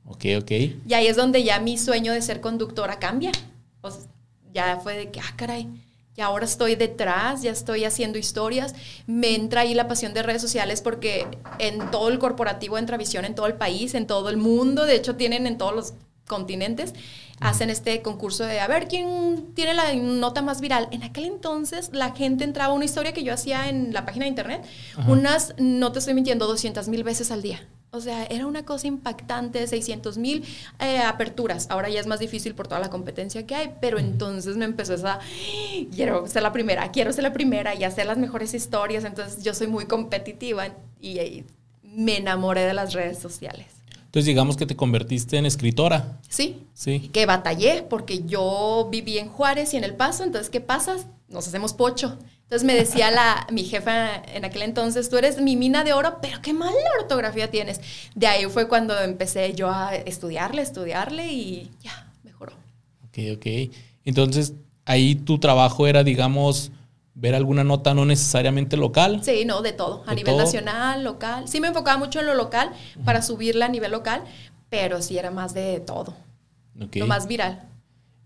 [0.04, 0.50] Ok, ok.
[0.86, 3.30] Y ahí es donde ya mi sueño de ser conductora cambia.
[3.80, 4.02] O sea,
[4.52, 5.68] ya fue de que, ah, caray,
[6.14, 8.74] y ahora estoy detrás, ya estoy haciendo historias.
[9.06, 11.26] Me entra ahí la pasión de redes sociales porque
[11.58, 14.84] en todo el corporativo entra visión en todo el país, en todo el mundo.
[14.84, 15.94] De hecho, tienen en todos los
[16.33, 16.95] continentes.
[17.40, 20.88] Hacen este concurso de a ver quién tiene la nota más viral.
[20.92, 24.31] En aquel entonces, la gente entraba una historia que yo hacía en la página de
[24.31, 24.62] internet,
[24.97, 25.11] Ajá.
[25.11, 27.61] unas, no te estoy mintiendo, 200 mil veces al día.
[27.95, 30.45] O sea, era una cosa impactante, 600 mil
[30.81, 31.66] eh, aperturas.
[31.68, 34.95] Ahora ya es más difícil por toda la competencia que hay, pero entonces me empezó
[34.95, 35.18] esa,
[35.95, 39.05] quiero ser la primera, quiero ser la primera y hacer las mejores historias.
[39.05, 40.68] Entonces yo soy muy competitiva
[41.03, 41.45] y, y
[41.83, 43.82] me enamoré de las redes sociales.
[44.12, 46.18] Entonces digamos que te convertiste en escritora.
[46.29, 47.09] Sí, Sí.
[47.14, 50.98] que batallé porque yo viví en Juárez y en El Paso, entonces ¿qué pasa?
[51.29, 52.18] Nos hacemos pocho.
[52.42, 56.18] Entonces me decía la, mi jefa en aquel entonces, tú eres mi mina de oro,
[56.20, 57.81] pero qué mala ortografía tienes.
[58.14, 62.53] De ahí fue cuando empecé yo a estudiarle, estudiarle y ya, mejoró.
[63.09, 63.46] Ok, ok.
[64.05, 64.53] Entonces
[64.85, 66.70] ahí tu trabajo era, digamos,
[67.14, 69.20] ver alguna nota no necesariamente local.
[69.22, 70.44] Sí, no, de todo, a ¿De nivel todo?
[70.44, 71.46] nacional, local.
[71.48, 72.70] Sí me enfocaba mucho en lo local
[73.05, 74.22] para subirla a nivel local,
[74.70, 76.14] pero sí era más de todo,
[76.94, 77.68] lo más viral.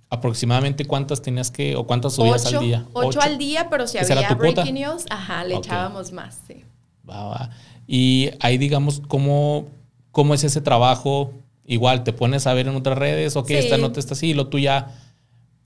[0.09, 2.85] Aproximadamente cuántas tenías que, o cuántas subías Ocho, al día.
[2.93, 6.65] ocho al día, pero si ¿Esa era había breaking news, ajá, le echábamos más, sí.
[7.09, 7.51] Va, va.
[7.89, 9.67] Y ahí, digamos, ¿cómo,
[10.13, 11.33] ¿cómo es ese trabajo?
[11.67, 13.55] Igual, te pones a ver en otras redes, ok, Sí.
[13.55, 14.87] esta nota está así, lo tuya.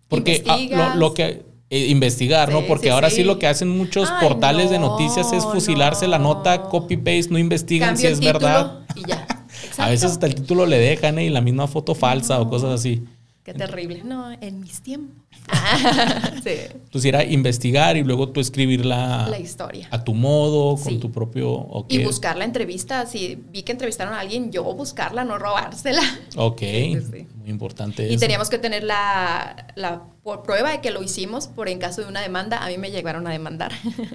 [0.08, 1.44] Porque ah, lo, lo que.
[1.70, 2.66] Eh, investigar, ¿no?
[2.66, 3.16] Porque sí, ahora sí.
[3.16, 3.24] sí.
[3.24, 6.68] lo que hacen muchos Ay, portales de no, noticias es fusilarse la nota, no.
[6.68, 8.80] copy-paste, no investigan Cambio si es verdad.
[8.96, 9.26] Y ya.
[9.78, 11.26] A veces hasta el título le dejan ¿eh?
[11.26, 13.04] y la misma foto falsa o cosas así.
[13.52, 14.02] Qué terrible.
[14.04, 15.16] No, en mis tiempos.
[15.48, 16.50] Ah, sí.
[16.72, 19.88] Entonces era investigar y luego tú escribirla La historia.
[19.90, 20.98] a tu modo, con Sí.
[20.98, 21.66] tu propio...
[21.88, 23.06] Y buscar la entrevista.
[23.06, 26.02] Si vi que entrevistaron a alguien, yo buscarla, no robársela.
[26.36, 27.26] Ok, sí.
[27.36, 28.20] muy importante Y eso.
[28.20, 32.08] teníamos que tener la, la por prueba de que lo hicimos por en caso de
[32.08, 32.62] una demanda.
[32.64, 33.72] A mí me llegaron a demandar.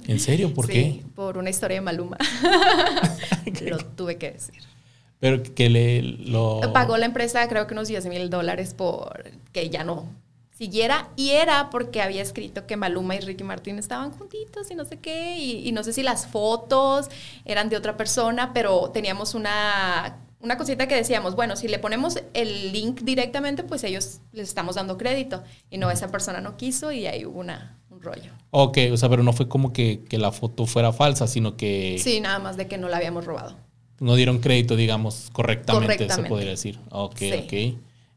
[0.08, 0.54] ¿En serio?
[0.54, 1.02] ¿Por Sí, qué?
[1.15, 2.17] Por una historia de Maluma.
[3.69, 4.62] lo tuve que decir.
[5.19, 6.62] Pero que le lo...
[6.73, 10.06] Pagó la empresa creo que unos 10 mil dólares por que ya no
[10.51, 14.86] siguiera y era porque había escrito que Maluma y Ricky Martin estaban juntitos y no
[14.86, 17.10] sé qué y, y no sé si las fotos
[17.43, 22.19] eran de otra persona, pero teníamos una, una cosita que decíamos, bueno, si le ponemos
[22.34, 26.91] el link directamente, pues ellos les estamos dando crédito y no, esa persona no quiso
[26.91, 28.32] y ahí hubo una, un rollo.
[28.51, 31.97] Ok, o sea, pero no fue como que, que la foto fuera falsa, sino que
[32.01, 33.58] Sí, nada más de que no la habíamos robado.
[33.99, 36.79] No dieron crédito, digamos, correctamente, se podría decir.
[36.91, 37.34] Ok, Sí.
[37.34, 37.53] ok.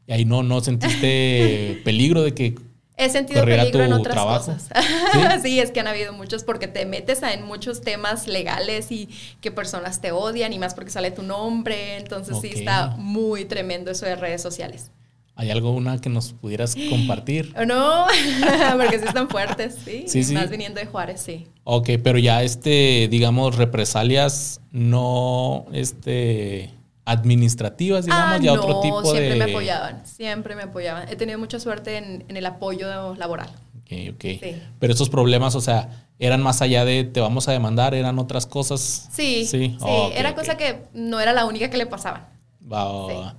[0.07, 2.55] Y ahí no, no sentiste peligro de que...
[2.97, 4.51] He sentido corriera peligro en tu otras trabajo.
[4.51, 4.69] cosas.
[5.13, 5.19] ¿Sí?
[5.43, 5.59] ¿Sí?
[5.61, 9.07] es que han habido muchos porque te metes en muchos temas legales y
[9.39, 11.95] que personas te odian y más porque sale tu nombre.
[11.97, 14.91] Entonces sí está muy tremendo eso de redes sociales.
[15.39, 17.53] ¿Hay alguna que nos pudieras compartir?
[17.57, 18.07] ¿O no?
[18.77, 20.03] porque sí están fuertes, sí.
[20.05, 20.33] Sí, Y sí.
[20.33, 21.47] Más viniendo de Juárez, sí.
[21.63, 26.73] Ok, pero ya este, digamos, represalias no, este,
[27.05, 29.45] administrativas, digamos, ah, ya no, otro tipo siempre de...
[29.45, 31.07] me apoyaban, siempre me apoyaban.
[31.07, 33.49] He tenido mucha suerte en, en el apoyo laboral.
[33.77, 34.21] Ok, ok.
[34.21, 34.61] Sí.
[34.77, 38.45] Pero esos problemas, o sea, eran más allá de te vamos a demandar, eran otras
[38.45, 39.07] cosas.
[39.13, 42.27] Sí, sí, Sí, era cosa que no era la única que le pasaban.
[42.61, 43.35] Va, va.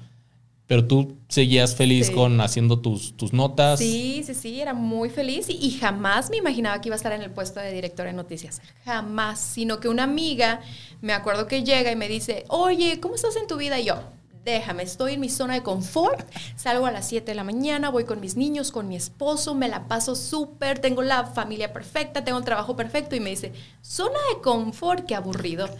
[0.71, 2.13] Pero tú seguías feliz Sí.
[2.13, 3.81] con haciendo tus, tus notas.
[3.81, 7.11] Sí, sí, sí, era muy feliz y, y jamás me imaginaba que iba a estar
[7.11, 8.63] en el puesto de directora de noticias.
[8.85, 10.61] Jamás, sino que una amiga,
[11.01, 13.81] me acuerdo que llega y me dice, oye, ¿cómo estás en tu vida?
[13.81, 14.01] Y yo,
[14.44, 16.26] déjame, estoy en mi zona de confort,
[16.57, 19.68] salgo a las 7 de la mañana, voy con mis niños, con mi esposo, me
[19.68, 24.18] la paso súper, tengo la familia perfecta, tengo el trabajo perfecto y me dice, zona
[24.35, 25.68] de confort, qué aburrido.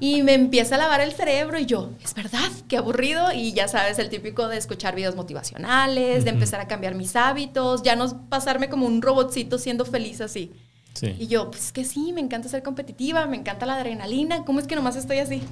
[0.00, 3.32] Y me empieza a lavar el cerebro y yo, es verdad, qué aburrido.
[3.32, 7.82] Y ya sabes, el típico de escuchar videos motivacionales, de empezar a cambiar mis hábitos,
[7.82, 10.52] ya no pasarme como un robotcito siendo feliz así.
[10.94, 11.16] Sí.
[11.18, 14.66] Y yo, pues que sí, me encanta ser competitiva, me encanta la adrenalina, ¿cómo es
[14.66, 15.42] que nomás estoy así?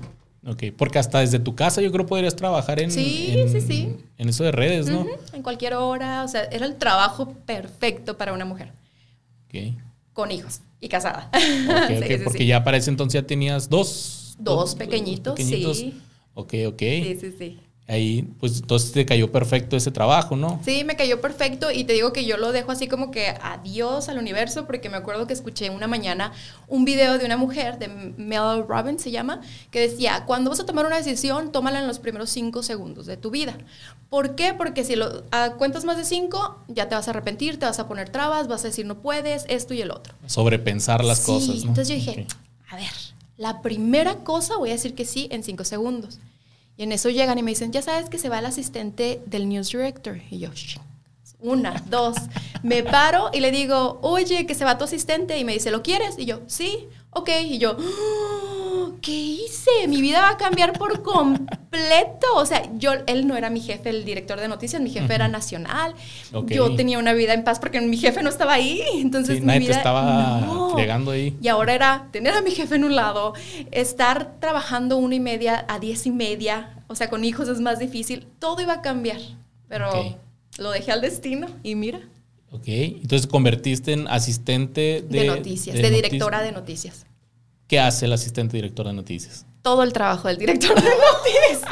[0.47, 3.97] Ok, porque hasta desde tu casa yo creo podrías trabajar en, Sí, en- sí, sí.
[4.17, 5.05] en eso de redes, ¿no?
[5.33, 8.73] En cualquier hora, o sea, era el trabajo perfecto para una mujer
[9.49, 9.75] Ok,
[10.13, 11.31] con hijos y casada.
[11.33, 11.33] ok,
[11.89, 14.37] Sí, ok, sí, porque ya para ese entonces ya tenías dos.
[14.39, 15.95] Dos pequeñitos, sí.
[16.35, 16.79] Ok, ok.
[16.79, 17.61] Sí, sí, sí.
[17.89, 20.59] Ahí, pues entonces te cayó perfecto ese trabajo, ¿no?
[20.65, 24.09] Sí, me cayó perfecto y te digo que yo lo dejo así como que adiós
[24.09, 26.33] al universo porque me acuerdo que escuché una mañana
[26.67, 30.67] un video de una mujer, de Mel Robbins se llama, que decía, cuando vas a
[30.67, 33.57] tomar una decisión, tómala en los primeros cinco segundos de tu vida.
[34.11, 34.53] ¿Por qué?
[34.53, 37.79] Porque si lo ah, cuentas más de cinco, ya te vas a arrepentir, te vas
[37.79, 40.13] a poner trabas, vas a decir no puedes, esto y el otro.
[40.27, 41.69] Sobrepensar las Sí, cosas, ¿no?
[41.69, 42.73] Entonces yo dije, Ok.
[42.73, 42.91] a ver,
[43.37, 46.19] la primera cosa voy a decir que sí en cinco segundos.
[46.77, 49.49] Y en eso llegan y me dicen, ya sabes que se va el asistente del
[49.49, 50.21] news director.
[50.31, 50.51] Y yo,
[51.41, 52.17] una, dos,
[52.63, 55.39] me paro y le digo, oye, que se va tu asistente.
[55.39, 56.17] Y me dice, ¿lo quieres?
[56.19, 57.31] Y yo, sí, ok.
[57.45, 58.56] Y yo, "Oh,
[59.01, 59.71] ¿qué hice?
[59.89, 62.27] Mi vida va a cambiar por completo.
[62.35, 65.29] O sea, yo, él no era mi jefe, el director de noticias, mi jefe era
[65.29, 65.95] nacional.
[66.47, 68.83] Yo tenía una vida en paz porque mi jefe no estaba ahí.
[68.95, 70.71] Entonces, Sí, mi nadie te vida, estaba no.
[70.71, 71.37] fregando ahí.
[71.41, 73.35] Y ahora era tener a mi jefe en un lado,
[73.71, 77.79] estar trabajando una y media a diez y media, o sea, con hijos es más
[77.79, 78.27] difícil.
[78.39, 79.21] Todo iba a cambiar,
[79.69, 79.91] pero
[80.59, 82.01] lo dejé al destino y mira,
[82.53, 87.07] Ok, entonces te convertiste en asistente de, de, noticias, de, directora de noticias.
[87.67, 89.45] ¿Qué hace el asistente director de noticias?
[89.63, 91.69] Todo el trabajo del director de noticias.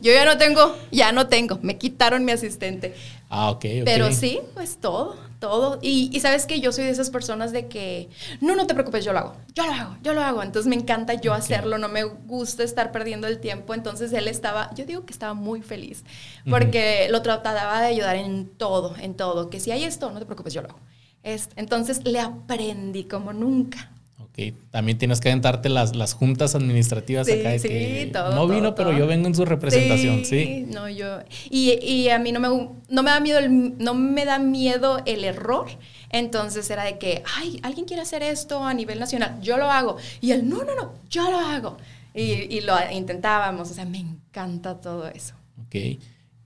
[0.00, 2.94] Yo ya no tengo, ya no tengo, me quitaron mi asistente.
[3.28, 3.84] Ah, ok, ok.
[3.84, 5.78] Pero sí, pues todo, todo.
[5.82, 8.08] Y, y sabes que yo soy de esas personas de que,
[8.40, 10.42] no, no te preocupes, yo lo hago, yo lo hago, yo lo hago.
[10.42, 13.74] Entonces me encanta yo hacerlo, no me gusta estar perdiendo el tiempo.
[13.74, 16.02] Entonces él estaba, yo digo que estaba muy feliz,
[16.48, 19.50] porque lo trataba de ayudar en todo, en todo.
[19.50, 20.78] Que si hay esto, no te preocupes, yo lo hago.
[21.22, 23.90] Es- entonces le aprendí como nunca.
[24.30, 28.32] Ok, también tienes que aventarte las, las juntas administrativas Sí, acá de sí, que todo,
[28.34, 28.98] no vino, todo, pero todo.
[29.00, 30.66] yo vengo en su representación, sí.
[30.68, 31.18] No, yo.
[31.50, 35.02] Y, y a mí no me, no me da miedo el, no me da miedo
[35.04, 35.66] el error.
[36.10, 39.96] Entonces era de que, ay, alguien quiere hacer esto a nivel nacional, yo lo hago.
[40.20, 41.76] Y él, no, no, no, yo lo hago.
[42.14, 43.70] Y, y lo intentábamos.
[43.70, 45.34] O sea, me encanta todo eso.
[45.66, 46.00] Ok.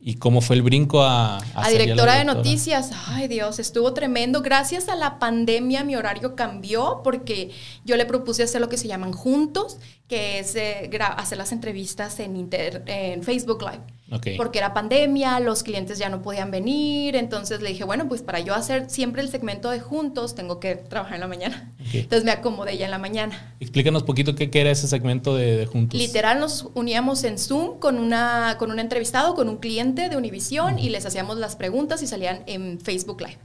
[0.06, 4.42] ¿Y cómo fue el brinco a, A, la directora de noticias, ay Dios, estuvo tremendo.
[4.42, 7.52] Gracias a la pandemia mi horario cambió porque
[7.86, 12.20] yo le propuse hacer lo que se llaman juntos, que es eh, hacer las entrevistas
[12.20, 13.82] en, inter- en Facebook Live.
[14.12, 14.36] Ok.
[14.36, 18.38] Porque era pandemia, los clientes ya no podían venir, entonces le dije, bueno, pues para
[18.40, 21.72] yo hacer siempre el segmento de juntos, tengo que trabajar en la mañana.
[21.94, 23.54] Entonces me acomodé ya en la mañana.
[23.60, 25.98] Explícanos poquito qué, qué era ese segmento de, de Juntos.
[25.98, 30.78] Literal nos uníamos en Zoom con, una, con un entrevistado, con un cliente de Univision
[30.78, 33.38] y les hacíamos las preguntas y salían en Facebook Live.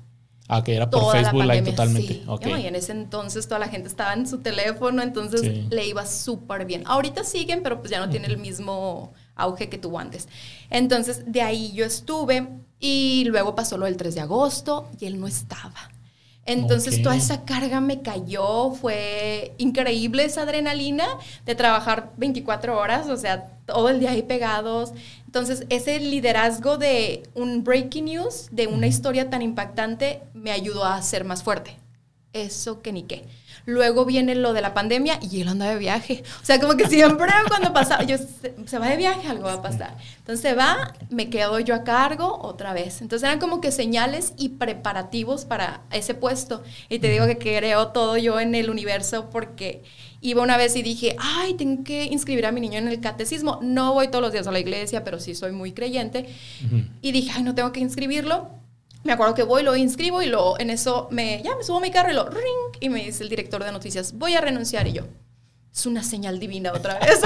[0.52, 2.14] Ah, que era por Toda Facebook Live totalmente.
[2.16, 2.24] sí.
[2.28, 2.48] Ok.
[2.48, 5.68] No, y en ese entonces toda la gente estaba en su teléfono, entonces Sí.
[5.70, 6.82] le iba súper bien.
[6.88, 10.28] Ahorita siguen, pero pues ya no tiene el mismo auge que tuvo antes.
[10.72, 15.20] Entonces de ahí yo estuve y luego pasó lo del 3 de agosto y él
[15.20, 15.92] no estaba.
[16.46, 21.06] Entonces toda esa carga me cayó, fue increíble esa adrenalina
[21.46, 24.94] de trabajar 24 horas, o sea, todo el día ahí pegados.
[25.26, 31.00] Entonces ese liderazgo de un breaking news, de una historia tan impactante, me ayudó a
[31.04, 31.78] ser más fuerte.
[32.34, 33.26] Eso que ni qué.
[33.70, 36.24] Luego viene lo de la pandemia y él anda de viaje.
[36.42, 39.54] O sea, como que siempre cuando pasa, yo, se, se va de viaje, algo va
[39.54, 39.96] a pasar.
[40.18, 43.02] Entonces se va, me quedo yo a cargo otra vez.
[43.02, 46.64] Entonces eran como que señales y preparativos para ese puesto.
[46.90, 49.84] Y te digo que creo todo yo en el universo porque
[50.22, 53.60] iba una vez y dije, ay, tengo que inscribir a mi niño en el catecismo.
[53.62, 56.28] No voy todos los días a la iglesia, pero sí soy muy creyente.
[57.02, 58.50] Y dije, ay, no tengo que inscribirlo.
[59.04, 61.82] Me acuerdo que voy, lo inscribo y lo, en eso me, ya me subo a
[61.82, 64.88] mi carro y lo ring y me dice el director de noticias, voy a renunciar
[64.88, 65.04] y yo.
[65.74, 67.22] Es una señal divina otra vez.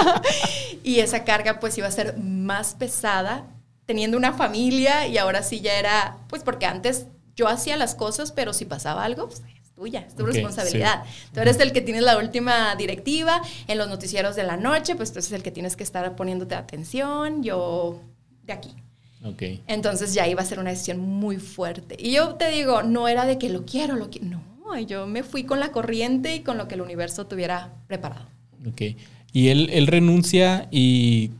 [0.82, 3.44] y esa carga pues iba a ser más pesada
[3.86, 7.06] teniendo una familia y ahora sí ya era, pues porque antes
[7.36, 11.04] yo hacía las cosas, pero si pasaba algo, pues es tuya, es tu Ok, responsabilidad.
[11.32, 15.12] Tú eres el que tienes la última directiva en los noticieros de la noche, pues
[15.12, 18.00] tú eres el que tienes que estar poniéndote atención, yo
[18.42, 18.74] de aquí.
[19.24, 19.42] Ok.
[19.66, 21.96] Entonces ya iba a ser una decisión muy fuerte.
[21.98, 24.26] Y yo te digo, no era de que lo quiero, lo quiero.
[24.28, 28.26] No, yo me fui con la corriente y con lo que el universo tuviera preparado.
[28.68, 28.82] Ok.
[29.32, 31.32] ¿Y él, él renuncia y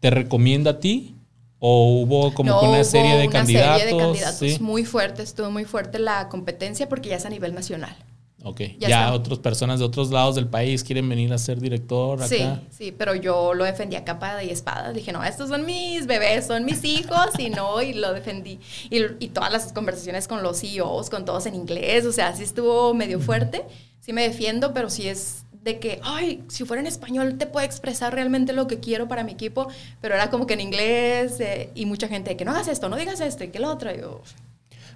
[0.00, 1.14] te recomienda a ti?
[1.60, 3.80] ¿O hubo como no, una hubo serie de una candidatos?
[3.80, 4.58] serie de candidatos Sí.
[4.60, 7.96] muy fuerte, estuvo muy fuerte la competencia porque ya es a nivel nacional.
[8.48, 8.60] Ok.
[8.78, 12.28] Ya Ya, otras personas de otros lados del país quieren venir a ser director acá.
[12.28, 14.92] Sí, sí, pero yo lo defendí a capa y espada.
[14.92, 18.58] Dije, no, estos son mis bebés, son mis hijos, y no, y lo defendí.
[18.90, 22.42] Y, y todas las conversaciones con los CEOs, con todos en inglés, o sea, sí
[22.42, 23.64] estuvo medio fuerte.
[24.00, 27.66] Sí me defiendo, pero sí es de que, ay, si fuera en español te puedo
[27.66, 29.68] expresar realmente lo que quiero para mi equipo,
[30.00, 32.96] pero era como que en inglés eh, y mucha gente que no hagas esto, no
[32.96, 33.94] digas esto y que lo otro.
[33.94, 34.22] Yo,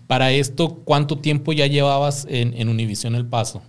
[0.06, 3.62] Para esto, ¿cuánto tiempo ya llevabas en, en Univisión El Paso?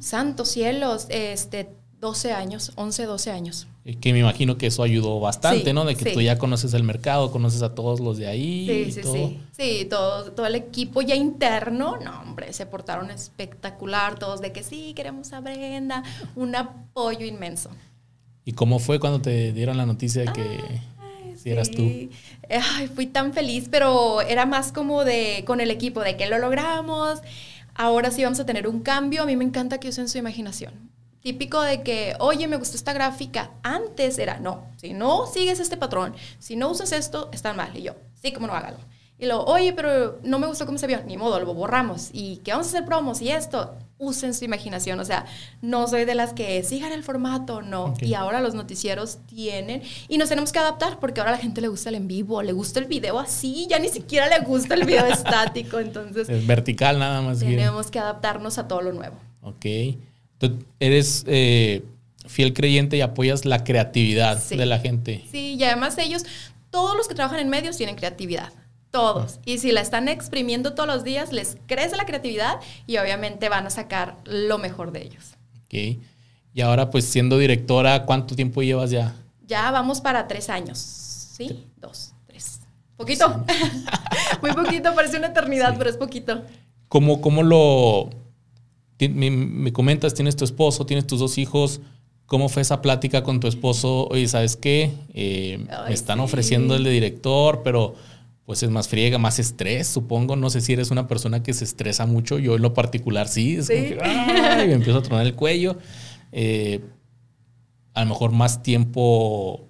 [0.00, 3.66] Santos cielos, este, 12 años, 11, 12 años.
[3.84, 5.84] Eh, Que me imagino que eso ayudó bastante, Sí, ¿no?
[5.84, 6.14] De que sí.
[6.14, 8.66] tú ya conoces el mercado, conoces a todos los de ahí.
[8.68, 9.14] Sí, y sí, todo.
[9.14, 9.38] sí.
[9.52, 14.62] Sí, todo, todo el equipo ya interno, no, hombre, se portaron espectacular, todos de que
[14.62, 16.02] sí, queremos a Brenda,
[16.36, 17.70] un apoyo inmenso.
[18.44, 20.40] ¿Y cómo fue cuando te dieron la noticia de que
[20.70, 20.80] Ay,
[21.38, 21.82] si eras tú?
[22.50, 26.38] Ay, fui tan feliz, pero era más como de con el equipo, de que lo
[26.38, 27.20] logramos.
[27.74, 29.22] Ahora sí vamos a tener un cambio.
[29.22, 30.90] A mí me encanta que usen su imaginación.
[31.22, 33.50] Típico de que, oye, me gustó esta gráfica.
[33.62, 37.76] Antes era, no, si no sigues este patrón, si no usas esto, están mal.
[37.76, 38.78] Y yo, sí, cómo no, hágalo.
[39.20, 41.00] Y luego, oye, pero no me gustó cómo se vio.
[41.04, 42.10] Ni modo, lo borramos.
[42.12, 43.20] ¿Y qué vamos a hacer promos?
[43.20, 45.00] Y esto, usen su imaginación.
[45.00, 45.26] O sea,
[45.60, 47.94] no soy de las que sigan el formato, no.
[48.00, 49.82] Y ahora los noticieros tienen.
[50.08, 52.42] Y nos tenemos que adaptar porque ahora a la gente le gusta el en vivo,
[52.42, 55.80] le gusta el video así, ya ni siquiera le gusta el video estático.
[55.80, 57.56] Entonces, Es vertical nada más bien.
[57.56, 59.16] tenemos que adaptarnos a todo lo nuevo.
[59.42, 59.66] Ok.
[60.38, 61.82] Tú eres eh,
[62.26, 64.56] fiel creyente y apoyas la creatividad Sí.
[64.56, 65.24] de la gente.
[65.28, 66.24] Sí, y además ellos,
[66.70, 68.52] todos los que trabajan en medios tienen creatividad.
[68.90, 69.38] Todos.
[69.44, 73.66] Y si la están exprimiendo todos los días, les crece la creatividad y obviamente van
[73.66, 75.24] a sacar lo mejor de ellos.
[75.64, 76.00] Ok.
[76.54, 79.14] Y ahora, pues siendo directora, ¿cuánto tiempo llevas ya?
[79.46, 80.78] Ya vamos para tres años.
[80.78, 81.66] ¿Sí?
[81.76, 82.60] Dos, tres.
[82.96, 83.44] Poquito.
[84.42, 85.74] Muy poquito, parece una eternidad, Sí.
[85.78, 86.42] pero es poquito.
[86.88, 88.10] ¿Cómo, cómo lo...
[88.98, 91.80] Me, me comentas, tienes tu esposo, tienes tus dos hijos.
[92.26, 94.08] ¿Cómo fue esa plática con tu esposo?
[94.10, 94.92] Oye, ¿sabes qué?
[95.14, 96.24] Eh, Ay, me están sí.
[96.24, 97.94] ofreciendo el de director, pero
[98.48, 100.34] pues es más friega, más estrés, supongo.
[100.34, 102.38] No sé si eres una persona que se estresa mucho.
[102.38, 103.56] Yo en lo particular sí.
[103.56, 105.76] Es como que, ay, me empiezo a tronar el cuello.
[106.32, 106.80] Eh,
[107.92, 109.67] a lo mejor más tiempo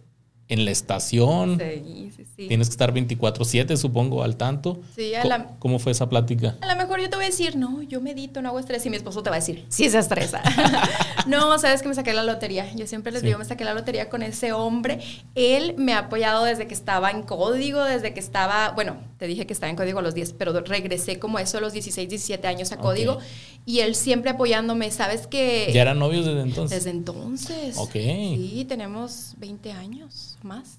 [0.48, 1.58] en la estación.
[1.61, 2.48] Sí, sí, sí.
[2.48, 4.80] Tienes que estar 24/7, supongo, al tanto.
[4.96, 6.56] Sí, a la- ¿Cómo fue esa plática?
[6.61, 8.84] A lo mejor yo te voy a decir, no, yo medito, no hago estrés.
[8.87, 10.40] Y mi esposo te va a decir, sí se estresa.
[11.26, 12.72] no, sabes que me saqué la lotería.
[12.74, 15.00] Yo siempre les digo, me saqué la lotería con ese hombre.
[15.34, 19.46] Él me ha apoyado desde que estaba en código, desde que estaba, bueno, te dije
[19.46, 22.46] que estaba en código a los 10, pero regresé como eso a los 16, 17
[22.46, 22.83] años a Ok.
[22.83, 23.18] código.
[23.66, 24.90] Y él siempre apoyándome.
[24.90, 25.70] Sabes que...
[25.74, 26.78] ¿Ya eran novios desde entonces?
[26.85, 27.76] Desde entonces.
[27.76, 27.92] Ok.
[27.92, 30.78] Sí, tenemos 20 años más.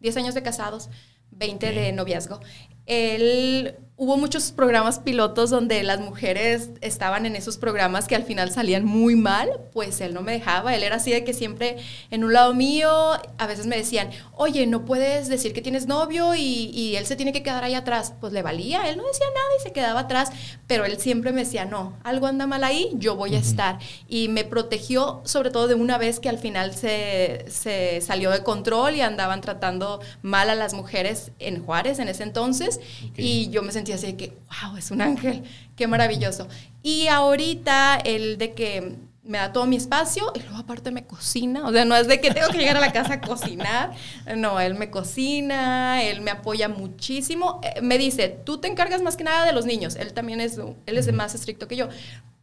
[0.00, 0.88] 10 años de casados,
[1.32, 1.74] 20 Ok.
[1.74, 2.40] de noviazgo.
[2.86, 8.50] Él, hubo muchos programas pilotos donde las mujeres estaban en esos programas que al final
[8.50, 10.74] salían muy mal, pues él no me dejaba.
[10.74, 11.76] Él era así de que siempre
[12.10, 12.90] en un lado mío,
[13.38, 17.14] a veces me decían, oye, no puedes decir que tienes novio y, y él se
[17.14, 18.14] tiene que quedar ahí atrás.
[18.20, 20.30] Pues le valía, él no decía nada y se quedaba atrás,
[20.66, 23.78] pero él siempre me decía, no, algo anda mal ahí, yo voy a estar.
[24.08, 28.42] Y me protegió sobre todo de una vez que al final se, se salió de
[28.42, 32.80] control y andaban tratando mal a las mujeres en Juárez en ese entonces.
[33.04, 33.18] Ok.
[33.18, 35.42] Y yo me sentía así de que, wow, es un ángel,
[35.76, 36.48] qué maravilloso.
[36.82, 41.66] Y ahorita el de que me da todo mi espacio y luego aparte me cocina,
[41.66, 43.92] o sea, no es de que tengo que llegar a la casa a cocinar,
[44.36, 49.16] no, él me cocina, él me apoya muchísimo, Eh, me dice, tú te encargas más
[49.16, 51.88] que nada de los niños, él también es, él es más estricto que yo,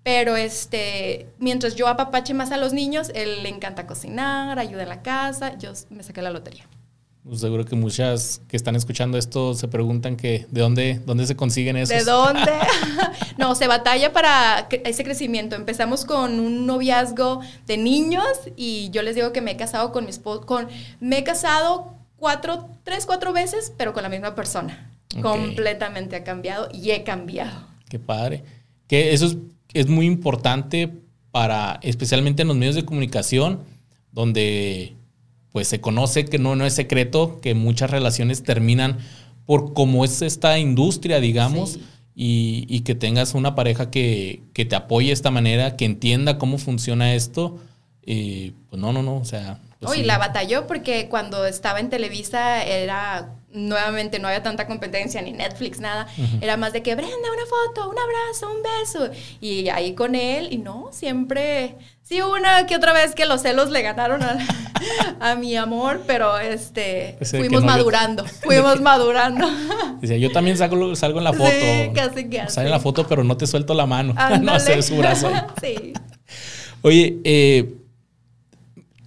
[0.03, 4.89] pero este, mientras yo apapache más a los niños, él le encanta cocinar, ayuda en
[4.89, 6.65] la casa, yo me saqué la lotería.
[7.23, 11.35] Pues seguro que muchas que están escuchando esto se preguntan que de dónde, dónde se
[11.35, 11.95] consiguen esos.
[11.95, 12.51] ¿De dónde?
[13.37, 15.55] no, se batalla para ese crecimiento.
[15.55, 20.05] Empezamos con un noviazgo de niños y yo les digo que me he casado con
[20.05, 20.67] mi esposo, con,
[20.99, 24.89] me he casado cuatro, tres, cuatro veces, pero con la misma persona.
[25.21, 27.67] Completamente ha cambiado y he cambiado.
[27.87, 28.43] Qué padre.
[28.87, 29.37] Que eso es,
[29.73, 30.89] es muy importante
[31.29, 33.59] para, especialmente en los medios de comunicación,
[34.11, 34.95] donde
[35.51, 38.97] pues se conoce que no, no es secreto que muchas relaciones terminan
[39.45, 41.81] por cómo es esta industria, digamos, Sí.
[42.15, 46.37] y, y que tengas una pareja que, que te apoye de esta manera, que entienda
[46.37, 47.57] cómo funciona esto.
[48.05, 49.59] Y pues no, no, no, o sea...
[49.81, 50.03] pues, sí.
[50.03, 55.79] la batalló porque cuando estaba en Televisa era nuevamente no había tanta competencia ni Netflix
[55.79, 56.07] nada,
[56.39, 59.09] era más de que Brenda una foto, un abrazo, un beso
[59.41, 63.69] y ahí con él y no siempre sí una que otra vez que los celos
[63.69, 64.37] le ganaron a,
[65.19, 69.49] a mi amor, pero este Ese fuimos no, madurando, fuimos madurando.
[69.99, 71.49] Decía, yo también salgo, salgo en la foto.
[71.49, 74.13] Sí, casi que Sale en la foto, pero no te suelto la mano.
[74.41, 75.31] no sé su brazo.
[75.61, 75.93] sí.
[76.83, 77.75] Oye, eh,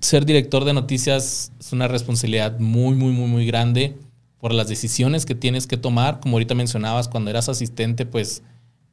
[0.05, 3.97] ser director de noticias es una responsabilidad muy, muy, muy, muy grande
[4.39, 6.21] por las decisiones que tienes que tomar.
[6.21, 8.43] Como ahorita mencionabas, cuando eras asistente, pues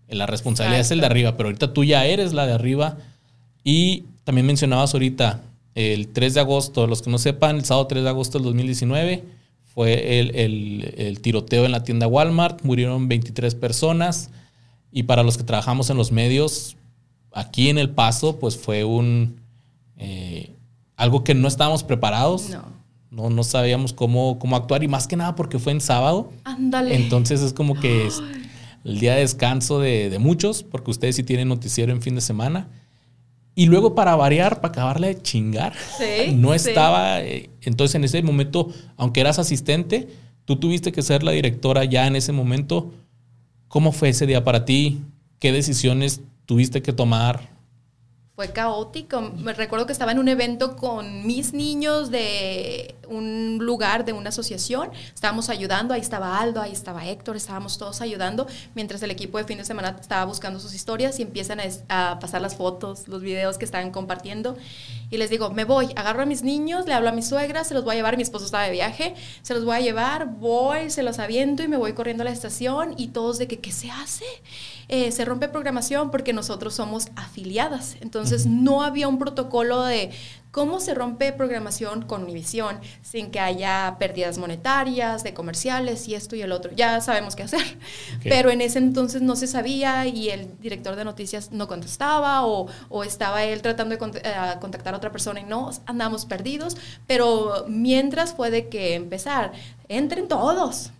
[0.07, 2.97] la responsabilidad es el de arriba, pero ahorita tú ya eres la de arriba.
[3.63, 5.41] Y también mencionabas ahorita
[5.75, 9.23] el 3 de agosto, los que no sepan, el sábado 3 de agosto del 2019
[9.73, 14.29] fue el, tiroteo en la tienda Walmart, murieron 23 personas
[14.91, 16.75] y para los que trabajamos en los medios,
[17.31, 19.39] aquí en El Paso, pues fue un...
[19.97, 20.51] Eh,
[21.01, 22.49] algo que no estábamos preparados.
[23.09, 23.29] No.
[23.29, 26.31] No, sabíamos cómo, cómo actuar y más que nada porque fue en sábado.
[26.45, 26.95] Ándale.
[26.95, 28.21] Entonces es como que es
[28.85, 32.21] el día de descanso de, de muchos, porque ustedes sí tienen noticiero en fin de
[32.21, 32.69] semana.
[33.53, 35.73] Y luego para variar, para acabarle de chingar,
[36.33, 37.21] no estaba.
[37.21, 40.07] Eh, entonces en ese momento, aunque eras asistente,
[40.45, 42.93] tú tuviste que ser la directora ya en ese momento.
[43.67, 45.01] ¿Cómo fue ese día para ti?
[45.39, 47.50] ¿Qué decisiones tuviste que tomar?
[48.35, 49.21] Fue caótico.
[49.21, 54.29] Me recuerdo que estaba en un evento con mis niños de un lugar, de una
[54.29, 54.89] asociación.
[55.13, 59.43] Estábamos ayudando, ahí estaba Aldo, ahí estaba Héctor, estábamos todos ayudando, mientras el equipo de
[59.43, 61.59] fin de semana estaba buscando sus historias y empiezan
[61.89, 64.57] a, pasar las fotos, los videos que estaban compartiendo.
[65.09, 67.73] Y les digo, me voy, agarro a mis niños, le hablo a mi suegra, se
[67.73, 70.89] los voy a llevar, mi esposo estaba de viaje, se los voy a llevar, voy,
[70.89, 73.73] se los aviento y me voy corriendo a la estación y todos de que, ¿qué
[73.73, 74.25] se hace?
[74.87, 77.97] Eh, se rompe programación porque nosotros somos afiliadas.
[78.01, 80.11] Entonces no había un protocolo de
[80.51, 86.35] cómo se rompe programación con Univision sin que haya pérdidas monetarias, de comerciales y esto
[86.35, 86.71] y el otro.
[86.75, 87.61] Ya sabemos qué hacer.
[88.23, 92.69] Pero en ese entonces no se sabía y el director de noticias no contestaba o,
[93.03, 96.77] estaba él tratando de eh, contactar a otra persona y no, andamos perdidos.
[97.07, 99.53] Pero mientras fue de que empezar,
[99.87, 100.91] entren todos,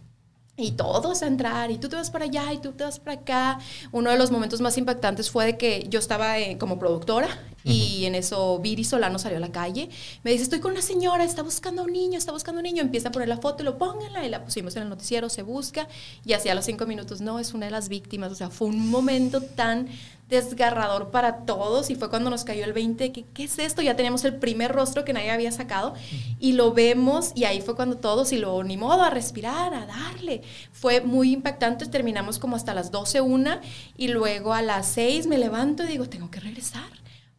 [0.61, 3.19] y todos a entrar, y tú te vas para allá, y tú te vas para
[3.19, 3.59] acá.
[3.91, 7.27] Uno de los momentos más impactantes fue de que yo estaba eh, como productora
[7.63, 9.89] y en eso Viri Solano salió a la calle.
[10.23, 12.65] Me dice, estoy con una señora, está buscando a un niño, está buscando a un
[12.65, 12.81] niño.
[12.81, 15.43] Empieza a poner la foto y lo pónganla y la pusimos en el noticiero, se
[15.43, 15.87] busca.
[16.25, 18.31] Y así a los cinco minutos, no, es una de las víctimas.
[18.31, 19.87] O sea, fue un momento tan
[20.31, 23.81] desgarrador para todos y fue cuando nos cayó el 20, que, ¿qué es esto?
[23.81, 25.93] Ya teníamos el primer rostro que nadie había sacado
[26.39, 29.85] y lo vemos y ahí fue cuando todos y lo ni modo a respirar, a
[29.85, 30.41] darle.
[30.71, 33.61] Fue muy impactante, terminamos como hasta las 12, una
[33.97, 36.89] y luego a las 6 me levanto y digo, tengo que regresar.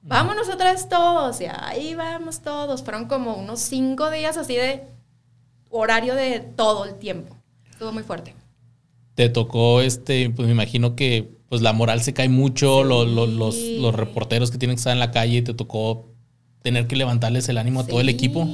[0.03, 2.83] Vámonos otra vez todos y ahí vamos todos.
[2.83, 4.83] Fueron como unos cinco días así de
[5.71, 7.37] horario de todo el tiempo.
[7.71, 8.35] Estuvo muy fuerte.
[9.15, 13.95] Te tocó este, pues me imagino que pues la moral se cae mucho, los, los,
[13.95, 16.07] reporteros que tienen que estar en la calle, te tocó
[16.63, 18.49] tener que levantarles el ánimo a todo el equipo.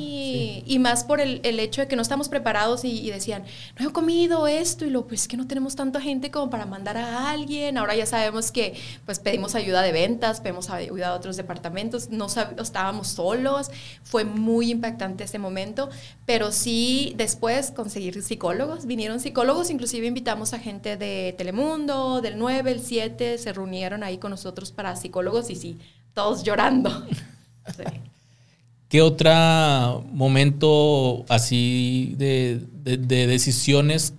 [0.66, 3.44] Y más por el, hecho de que no estamos preparados y, decían,
[3.78, 6.96] no he comido esto y lo, pues que no tenemos tanta gente como para mandar
[6.96, 7.78] a alguien.
[7.78, 8.74] Ahora ya sabemos que
[9.04, 12.26] pues pedimos ayuda de ventas, pedimos ayuda de otros departamentos, no
[12.60, 13.70] estábamos solos.
[14.02, 15.90] Fue muy impactante ese momento,
[16.26, 18.86] pero sí después conseguir psicólogos.
[18.86, 24.18] Vinieron psicólogos, inclusive invitamos a gente de Telemundo, del 9, el 7, se reunieron ahí
[24.18, 25.78] con nosotros para psicólogos y sí,
[26.14, 27.06] todos llorando.
[28.88, 34.14] ¿Qué otro momento así de, decisiones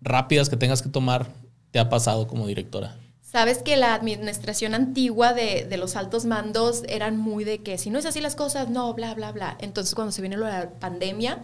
[0.00, 1.26] rápidas que tengas que tomar
[1.72, 2.96] te ha pasado como directora?
[3.20, 7.90] Sabes que la administración antigua de, de, los altos mandos eran muy de que si
[7.90, 9.56] no es así las cosas, no, bla, bla, bla.
[9.60, 11.42] Entonces cuando se viene la pandemia,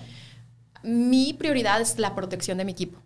[0.84, 3.00] mi prioridad es la protección de mi equipo.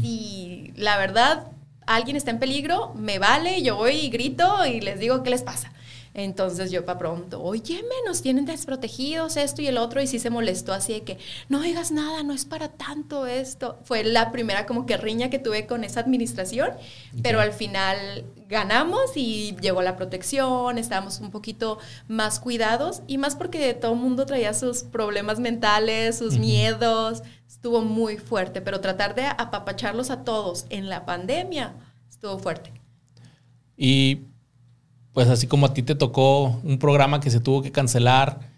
[0.00, 1.48] Si la verdad
[1.86, 5.42] alguien está en peligro, me vale, yo voy y grito y les digo qué les
[5.42, 5.72] pasa.
[6.14, 10.28] Entonces yo para pronto, oye, nos tienen desprotegidos esto y el otro, y sí se
[10.28, 13.78] molestó así de que, no digas nada, no es para tanto esto.
[13.84, 16.70] Fue la primera como que riña que tuve con esa administración,
[17.22, 23.34] pero al final ganamos y llegó la protección, estábamos un poquito más cuidados y más
[23.34, 29.14] porque todo el mundo traía sus problemas mentales, sus miedos, estuvo muy fuerte, pero tratar
[29.14, 31.74] de apapacharlos a todos en la pandemia
[32.10, 32.72] estuvo fuerte.
[33.76, 34.26] Y
[35.12, 38.50] pues así como a ti te tocó un programa que se tuvo que cancelar,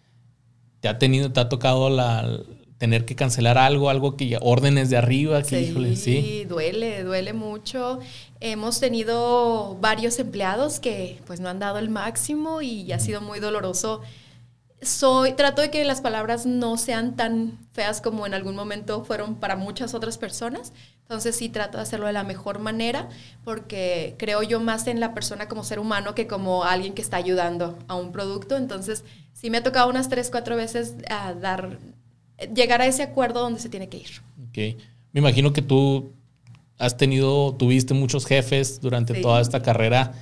[0.81, 2.41] te ha tenido, te ha tocado la
[2.79, 8.01] tener que cancelar algo, algo que órdenes de arriba, que sí, sí, duele, duele mucho.
[8.41, 13.41] Hemos tenido varios empleados que pues no han dado el máximo y ha sido muy
[13.41, 14.03] doloroso.
[14.85, 19.37] Soy, trato de que las palabras no sean tan feas como en algún momento fueron
[19.37, 20.73] para muchas otras personas,
[21.05, 23.09] entonces sí trato de hacerlo de la mejor manera
[23.45, 27.19] porque creo yo más en la persona como ser humano que como alguien que está
[27.19, 28.57] ayudando a un producto.
[28.57, 31.79] Entonces sí me ha tocado unas tres, cuatro veces a ah, dar,
[32.55, 34.23] llegar a ese acuerdo donde se tiene que ir.
[34.49, 34.81] Ok.
[35.13, 36.13] Me imagino que tú
[36.79, 40.13] has tenido, tuviste muchos jefes durante toda esta carrera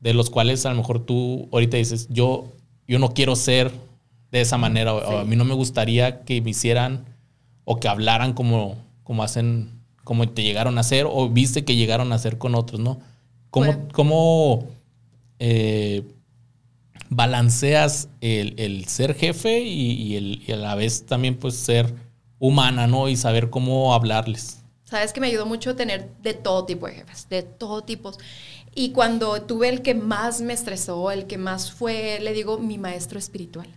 [0.00, 2.52] de los cuales a lo mejor tú ahorita dices, yo,
[2.86, 3.72] yo no quiero ser
[4.30, 7.04] de esa manera o, a mí no me gustaría que me hicieran
[7.64, 12.12] o que hablaran como, como hacen como te llegaron a hacer o viste que llegaron
[12.12, 13.00] a hacer con otros, ¿no?
[13.50, 14.68] ¿Cómo, cómo,
[15.38, 16.04] eh,
[17.10, 21.92] balanceas el, ser jefe y, el, y a la vez también pues ser
[22.38, 23.08] humana, ¿no?
[23.08, 24.62] Y saber cómo hablarles.
[24.84, 28.12] Sabes que me ayudó mucho tener de todo tipo de jefes, de todo tipo.
[28.74, 32.78] Y cuando tuve el que más me estresó, el que más fue, le digo, mi
[32.78, 33.68] maestro espiritual.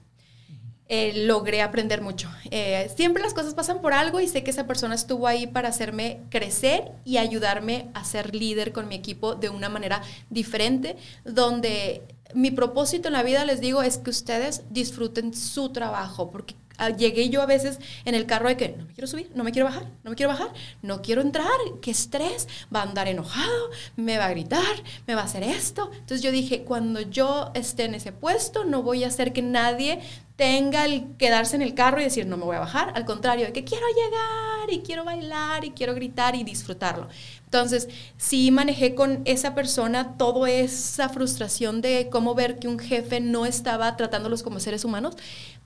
[0.95, 2.29] Eh, logré aprender mucho.
[2.51, 5.69] Eh, siempre las cosas pasan por algo y sé que esa persona estuvo ahí para
[5.69, 12.03] hacerme crecer y ayudarme a ser líder con mi equipo de una manera diferente, donde
[12.35, 16.53] mi propósito en la vida, les digo, es que ustedes disfruten su trabajo, porque
[16.97, 19.51] llegué yo a veces en el carro de que no me quiero subir, no me
[19.51, 20.51] quiero bajar, no me quiero bajar,
[20.81, 21.47] no quiero entrar,
[21.81, 24.75] qué estrés, va a andar enojado, me va a gritar,
[25.07, 25.91] me va a hacer esto.
[25.93, 30.01] Entonces yo dije, cuando yo esté en ese puesto, no voy a hacer que nadie
[30.35, 32.91] tenga el quedarse en el carro y decir, no me voy a bajar.
[32.95, 37.07] Al contrario, de que quiero llegar y quiero bailar y quiero gritar y disfrutarlo.
[37.45, 43.19] Entonces, sí manejé con esa persona toda esa frustración de cómo ver que un jefe
[43.19, 45.15] no estaba tratándolos como seres humanos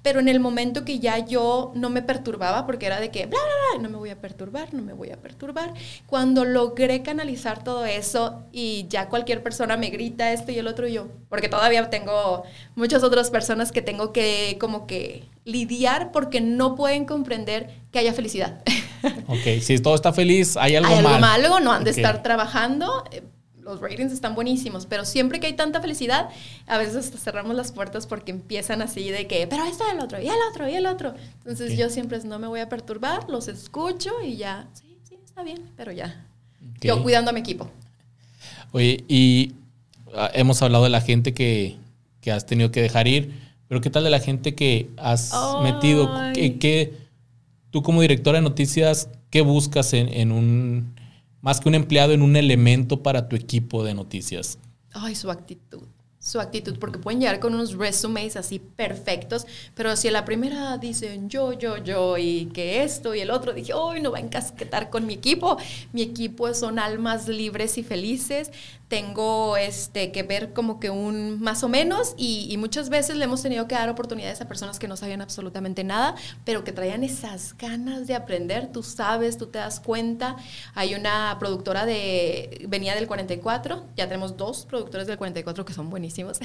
[0.07, 3.37] pero en el momento que ya yo no me perturbaba, porque era de que, bla,
[3.37, 5.73] bla, bla, no me voy a perturbar, no me voy a perturbar,
[6.05, 10.87] cuando logré canalizar todo eso y ya cualquier persona me grita esto y el otro
[10.87, 12.43] yo, porque todavía tengo
[12.75, 18.13] muchas otras personas que tengo que como que lidiar porque no pueden comprender que haya
[18.13, 18.63] felicidad.
[19.27, 23.03] Ok, si todo está feliz, hay algo hay algo malo, no han de estar trabajando
[23.67, 26.29] los ratings están buenísimos, pero siempre que hay tanta felicidad,
[26.65, 30.27] a veces cerramos las puertas porque empiezan así de que, pero esto el otro, y
[30.27, 31.13] el otro, y el otro.
[31.39, 35.43] Entonces yo siempre no me voy a perturbar, los escucho y ya, sí, sí, está
[35.43, 36.25] bien, pero ya.
[36.81, 37.69] Yo cuidando a mi equipo.
[38.71, 39.53] Oye, y
[40.15, 41.77] ah, hemos hablado de la gente que,
[42.31, 43.33] has tenido que dejar ir,
[43.69, 45.31] pero ¿qué tal de la gente que has
[45.63, 46.13] metido?
[46.33, 46.93] ¿Qué,
[47.69, 50.96] tú como directora de noticias, qué buscas en un
[51.47, 54.59] más que un empleado en un elemento para tu equipo de noticias?
[54.91, 55.81] Ay, su actitud
[56.27, 60.77] su actitud, porque pueden llegar con unos resumes así perfectos, pero si a la primera
[60.77, 64.21] dicen yo, yo, yo, y que esto y el otro, dije, hoy no va a
[64.21, 65.57] encasquetar con mi equipo.
[65.93, 68.51] Mi equipo son almas libres y felices.
[68.87, 73.43] Tengo este, que ver como que un más o menos, y, muchas veces le hemos
[73.43, 77.55] tenido que dar oportunidades a personas que no sabían absolutamente nada, pero que traían esas
[77.55, 78.71] ganas de aprender.
[78.71, 80.37] Tú sabes, tú te das cuenta.
[80.73, 85.89] Hay una productora de, venía del 44, ya tenemos dos productores del 44 que son
[85.89, 86.39] buenísimos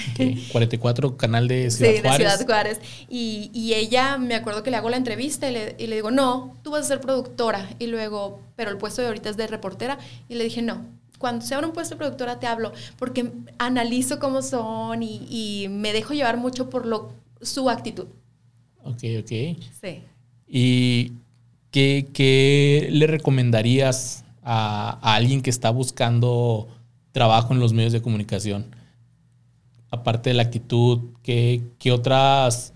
[0.53, 2.03] 44, canal de Ciudad Juárez.
[2.03, 2.81] de Ciudad Juárez.
[3.09, 6.85] Y, ella, me acuerdo que le hago la entrevista y le, digo, no, tú vas
[6.85, 7.69] a ser productora.
[7.79, 9.99] Y luego, pero el puesto de ahorita es de reportera.
[10.29, 10.85] Y le dije, no,
[11.23, 15.95] cuando se abra un puesto de productora te hablo, porque analizo cómo son y, me
[15.95, 18.09] dejo llevar mucho por lo, su actitud.
[18.85, 19.59] Ok, ok.
[19.81, 20.03] Sí.
[20.47, 21.13] ¿Y
[21.71, 26.69] qué, le recomendarías a, a, alguien que está buscando
[27.13, 28.67] trabajo en los medios de comunicación?
[29.93, 31.63] aparte de la actitud, ¿qué,
[31.93, 32.73] otras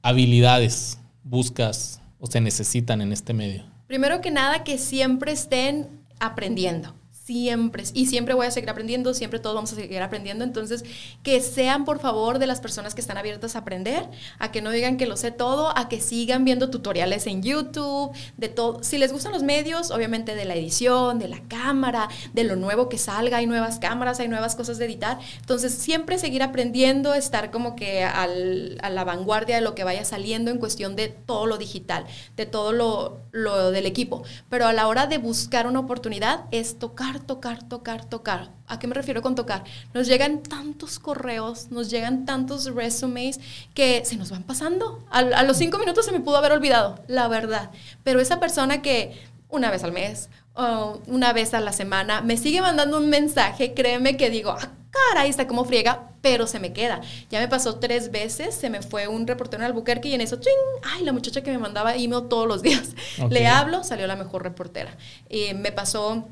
[0.00, 3.64] habilidades buscas o se necesitan en este medio?
[3.88, 5.88] Primero que nada, que siempre estén
[6.20, 6.94] aprendiendo
[7.30, 10.84] siempre, y siempre voy a seguir aprendiendo, siempre todos vamos a seguir aprendiendo, entonces
[11.22, 14.08] que sean por favor de las personas que están abiertas a aprender,
[14.40, 18.10] a que no digan que lo sé todo, a que sigan viendo tutoriales en YouTube,
[18.36, 22.42] de todo, si les gustan los medios, obviamente de la edición, de la cámara, de
[22.42, 26.42] lo nuevo que salga, hay nuevas cámaras, hay nuevas cosas de editar, entonces siempre seguir
[26.42, 31.06] aprendiendo, estar como que a la vanguardia de lo que vaya saliendo en cuestión de
[31.08, 32.06] todo lo digital,
[32.36, 36.80] de todo lo, lo del equipo, pero a la hora de buscar una oportunidad es
[36.80, 38.50] tocar tocar, tocar, tocar.
[38.66, 39.64] ¿A qué me refiero con tocar?
[39.94, 43.40] Nos llegan tantos correos, nos llegan tantos resumes
[43.74, 45.04] que se nos van pasando.
[45.10, 47.70] A, los cinco minutos se me pudo haber olvidado, la verdad.
[48.04, 52.36] Pero esa persona que una vez al mes, o una vez a la semana, me
[52.36, 56.72] sigue mandando un mensaje, créeme que digo, ah, caray, está como friega, pero se me
[56.72, 57.00] queda.
[57.30, 60.38] Ya me pasó tres veces, se me fue un reportero en Albuquerque y en eso,
[60.82, 62.90] ay, la muchacha que me mandaba email todos los días.
[63.30, 64.96] Le hablo, salió la mejor reportera.
[65.28, 66.28] y me pasó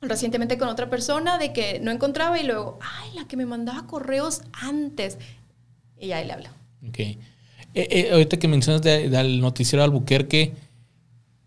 [0.00, 3.86] recientemente con otra persona de que no encontraba y luego, ay, la que me mandaba
[3.86, 5.18] correos antes.
[5.98, 6.48] Y ahí le hablo.
[6.88, 6.98] Ok.
[6.98, 7.18] Eh,
[7.74, 10.54] eh, ahorita que mencionas del noticiero de Albuquerque,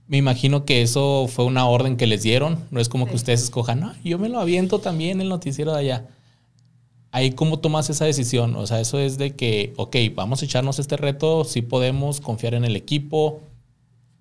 [0.07, 2.59] me imagino que eso fue una orden que les dieron.
[2.71, 5.79] No es como que ustedes escojan, no, yo me lo aviento también el noticiero de
[5.79, 6.05] allá.
[7.11, 8.55] Ahí, ¿cómo tomas esa decisión?
[8.55, 12.55] O sea, eso es de que, ok, vamos a echarnos este reto, si podemos confiar
[12.55, 13.41] en el equipo,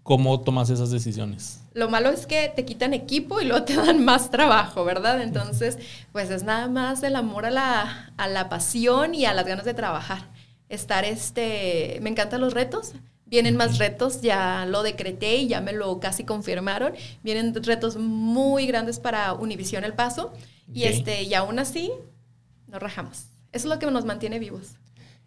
[0.02, 1.60] ¿Cómo tomas esas decisiones?
[1.74, 5.22] Lo malo es que te quitan equipo y luego te dan más trabajo, ¿verdad?
[5.22, 5.78] Entonces,
[6.10, 9.64] pues es nada más el amor a la, a la pasión y a las ganas
[9.64, 10.30] de trabajar.
[10.68, 12.94] Estar, este, me encantan los retos,
[13.26, 16.94] vienen más retos, ya lo decreté y ya me lo casi confirmaron.
[17.22, 20.32] Vienen retos muy grandes para Univisión El Paso
[20.72, 21.92] y este y aún así
[22.66, 23.26] nos rajamos.
[23.52, 24.76] Eso es lo que nos mantiene vivos.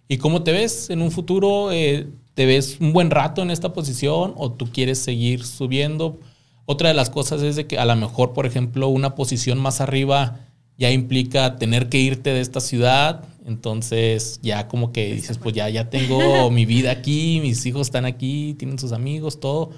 [0.08, 1.72] ¿Y cómo te ves en un futuro?
[1.72, 6.20] Eh, ¿Te ves un buen rato en esta posición o tú quieres seguir subiendo?
[6.66, 9.80] Otra de las cosas es de que a lo mejor, por ejemplo, una posición más
[9.80, 10.42] arriba
[10.78, 13.24] ya implica tener que irte de esta ciudad.
[13.46, 18.04] Entonces ya como que dices, pues ya, ya tengo mi vida aquí, mis hijos están
[18.04, 19.72] aquí, tienen sus amigos, todo.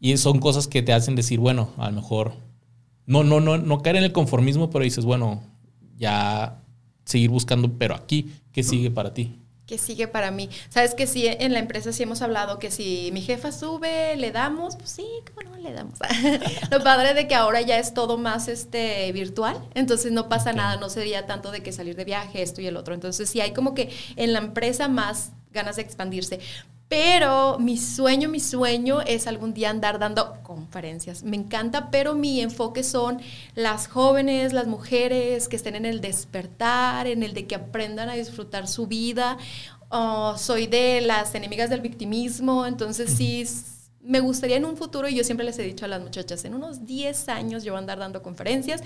[0.00, 2.32] Y son cosas que te hacen decir, bueno, a lo mejor
[3.06, 5.44] no, no, no, no caer en el conformismo, pero dices, bueno,
[5.96, 6.60] ya
[7.04, 9.36] seguir buscando, pero aquí, ¿qué sigue para ti?
[9.68, 10.48] ¿Qué sigue para mí?
[10.70, 14.32] Sabes que sí, en la empresa sí hemos hablado que si mi jefa sube, le
[14.32, 15.98] damos, pues sí, cómo no le damos.
[16.70, 20.76] Lo padre de que ahora ya es todo más este virtual, entonces no pasa nada,
[20.76, 22.94] no sería tanto de que salir de viaje, esto y el otro.
[22.94, 26.40] Entonces sí hay como que en la empresa más ganas de expandirse.
[26.88, 31.22] Pero mi sueño, mi sueño es algún día andar dando conferencias.
[31.22, 33.20] Me encanta, pero mi enfoque son
[33.54, 38.14] las jóvenes, las mujeres que estén en el despertar, en el de que aprendan a
[38.14, 39.36] disfrutar su vida.
[39.90, 43.44] Oh, soy de las enemigas del victimismo, entonces sí
[44.00, 46.54] me gustaría en un futuro, y yo siempre les he dicho a las muchachas, en
[46.54, 48.82] unos 10 años yo voy a andar dando conferencias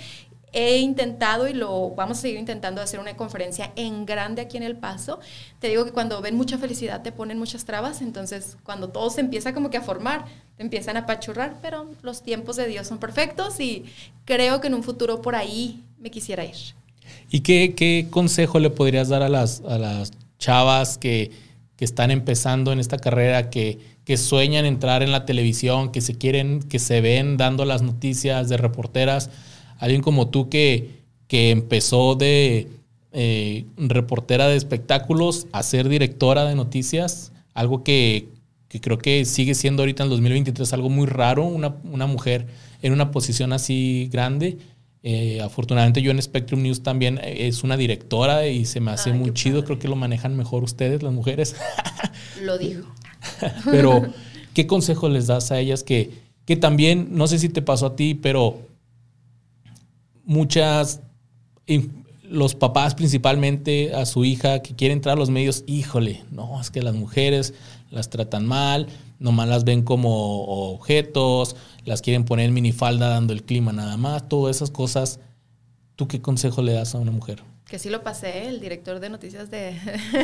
[0.53, 4.63] he intentado y lo vamos a seguir intentando hacer una conferencia en grande aquí en
[4.63, 5.19] El Paso.
[5.59, 9.21] Te digo que cuando ven mucha felicidad te ponen muchas trabas, entonces cuando todo se
[9.21, 10.27] empieza como que a formar,
[10.57, 13.85] te empiezan a pachurrar, pero los tiempos de Dios son perfectos y
[14.25, 16.57] creo que en un futuro por ahí me quisiera ir.
[17.31, 21.31] ¿Y qué, qué consejo le podrías dar a las, a las chavas que,
[21.77, 26.17] que están empezando en esta carrera, que, que sueñan entrar en la televisión, que se
[26.17, 29.31] quieren, que se ven dando las noticias de reporteras?
[29.83, 30.91] Alguien como tú que,
[31.27, 32.69] que empezó de
[33.11, 38.29] eh, reportera de espectáculos a ser directora de noticias, algo que,
[38.81, 42.47] creo que sigue siendo ahorita en el 2023 algo muy raro, una, mujer
[42.81, 44.57] en una posición así grande.
[45.03, 49.13] Eh, afortunadamente yo en Spectrum News también eh, es una directora y se me hace
[49.13, 51.57] muy chido, creo que lo manejan mejor ustedes, las mujeres.
[52.41, 52.87] Lo digo.
[53.65, 54.07] pero,
[54.55, 56.11] ¿qué consejo les das a ellas que,
[56.45, 58.71] que también, no sé si te pasó a ti, pero
[60.33, 61.01] muchas,
[62.23, 66.71] los papás principalmente a su hija que quiere entrar a los medios, híjole, no, es
[66.71, 67.55] que las mujeres
[67.91, 73.45] las tratan mal, nomás las ven como objetos, las quieren poner en minifalda dando el
[73.45, 75.21] clima nada más, todas esas cosas.
[75.95, 77.43] ¿Tú qué consejo le das a una mujer?
[77.73, 79.75] Que sí lo pasé, el director de noticias de,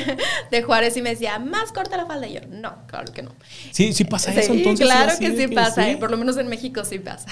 [0.50, 2.26] de Juárez, y me decía, más corta la falda.
[2.26, 3.30] Y yo, no, claro que no.
[3.70, 4.86] Sí, sí pasa eso entonces.
[4.86, 7.26] Claro que sí pasa, por lo menos en México sí pasa.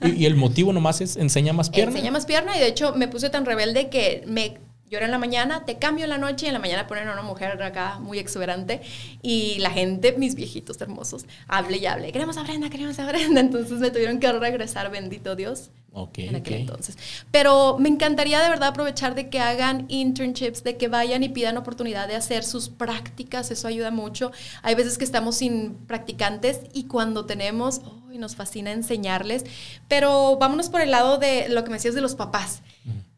[0.00, 1.90] ¿Y, el motivo nomás es enseña más pierna?
[1.90, 4.58] Enseña más pierna, y de hecho me puse tan rebelde que me
[4.88, 7.12] lloré en la mañana, te cambio en la noche y en la mañana ponen a
[7.14, 8.82] una mujer acá muy exuberante
[9.20, 13.40] y la gente, mis viejitos hermosos, hable y hable, queremos a Brenda, queremos a Brenda,
[13.48, 16.98] entonces me tuvieron que regresar, bendito Dios, Okay, en aquel entonces.
[17.30, 21.56] Pero me encantaría de verdad aprovechar de que hagan internships, de que vayan y pidan
[21.56, 24.30] oportunidad de hacer sus prácticas, eso ayuda mucho.
[24.62, 29.46] Hay veces que estamos sin practicantes y cuando tenemos, oh, nos fascina enseñarles,
[29.88, 32.60] pero vámonos por el lado de lo que me decías de los papás.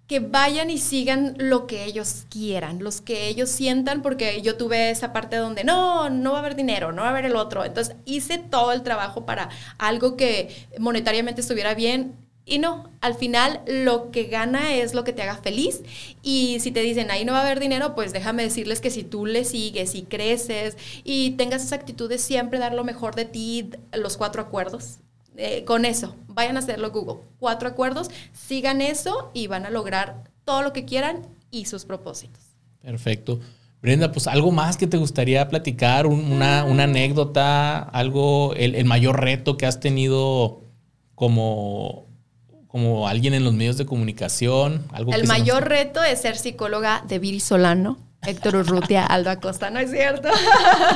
[0.07, 4.91] Que vayan y sigan lo que ellos quieran, los que ellos sientan, porque yo tuve
[4.91, 7.65] esa parte donde no, no va a haber dinero, no va a haber el otro.
[7.65, 9.49] Entonces hice todo el trabajo para
[9.79, 15.13] algo que monetariamente estuviera bien y no, al final lo que gana es lo que
[15.13, 15.83] te haga feliz.
[16.23, 19.05] Y si te dicen, ahí no va a haber dinero, pues déjame decirles que si
[19.05, 23.27] tú le sigues y creces y tengas esa actitud de siempre dar lo mejor de
[23.27, 24.99] ti, los cuatro acuerdos,
[25.37, 27.23] eh, con eso, vayan a hacerlo Google.
[27.39, 32.43] Cuatro acuerdos, sigan eso y van a lograr todo lo que quieran y sus propósitos.
[32.81, 33.41] Perfecto.
[33.83, 39.67] Brenda, pues algo más que te gustaría platicar, una, anécdota, algo, el mayor reto que
[39.67, 40.65] has tenido
[41.15, 42.08] como
[42.69, 44.87] como alguien en los medios de comunicación?
[44.93, 47.99] Algo el mayor reto es ser psicóloga de Viri Solano.
[48.27, 50.29] Héctor Urrutia, Aldo Acosta, ¿no es cierto?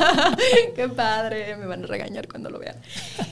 [0.74, 2.76] Qué padre, me van a regañar cuando lo vean.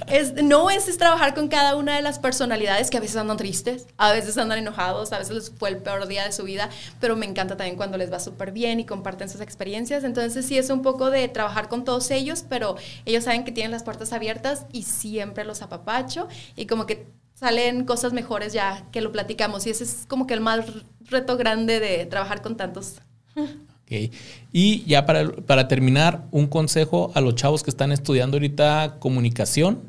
[0.06, 3.36] Es, no es, es, trabajar con cada una de las personalidades que a veces andan
[3.36, 6.70] tristes, a veces andan enojados, a veces les fue el peor día de su vida,
[7.00, 10.04] pero me encanta también cuando les va súper bien y comparten sus experiencias.
[10.04, 13.72] Entonces sí es un poco de trabajar con todos ellos, pero ellos saben que tienen
[13.72, 17.06] las puertas abiertas y siempre los apapacho y como que
[17.40, 19.66] salen cosas mejores ya que lo platicamos.
[19.66, 20.66] Y ese es como que el más
[21.06, 22.96] reto grande de trabajar con tantos.
[23.84, 24.12] Okay.
[24.52, 29.80] Y ya para, para, terminar, un consejo a los chavos que están estudiando ahorita comunicación.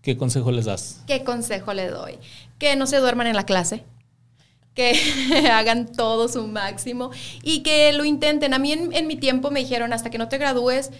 [0.00, 1.02] ¿Qué consejo les das?
[1.06, 2.18] ¿Qué consejo le doy?
[2.58, 3.84] Que no se duerman en la clase,
[4.74, 4.98] que
[5.52, 7.10] hagan todo su máximo
[7.42, 8.54] y que lo intenten.
[8.54, 10.90] A mí en, en mi tiempo me dijeron, hasta que no te gradúes,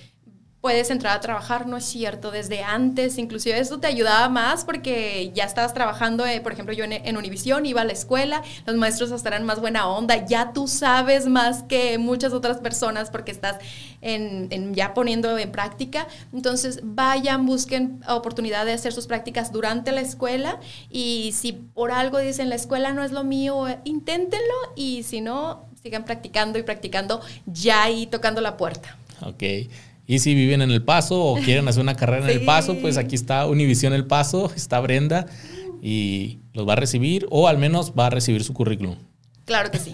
[0.64, 5.30] puedes entrar a trabajar, no es cierto, desde antes, inclusive esto te ayudaba más porque
[5.34, 8.74] ya estabas trabajando, eh, por ejemplo, yo en, en Univisión iba a la escuela, los
[8.74, 13.58] maestros estarán más buena onda, ya tú sabes más que muchas otras personas porque estás
[14.00, 20.00] en, ya poniendo en práctica, entonces vayan, busquen oportunidad de hacer sus prácticas durante la
[20.00, 25.20] escuela y si por algo dicen la escuela no es lo mío, inténtenlo y si
[25.20, 28.96] no, sigan practicando y practicando ya ahí tocando la puerta.
[29.20, 29.42] Ok.
[30.06, 32.98] Y si viven en El Paso o quieren hacer una carrera en El Paso, pues
[32.98, 35.26] aquí está Univisión El Paso, está Brenda
[35.82, 38.96] y los va a recibir o al menos va a recibir su currículum.
[39.44, 39.92] Claro que sí.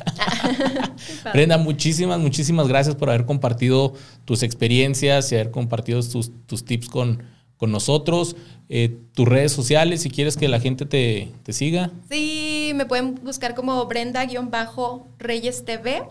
[1.33, 3.95] Brenda, muchísimas, muchísimas gracias por haber compartido
[4.25, 7.25] tus experiencias y haber compartido tus, tus tips con,
[7.57, 8.37] con nosotros.
[8.69, 11.91] Eh, tus redes sociales, si quieres que la gente te, te siga.
[12.09, 16.03] Sí, me pueden buscar como Brenda-Reyes TV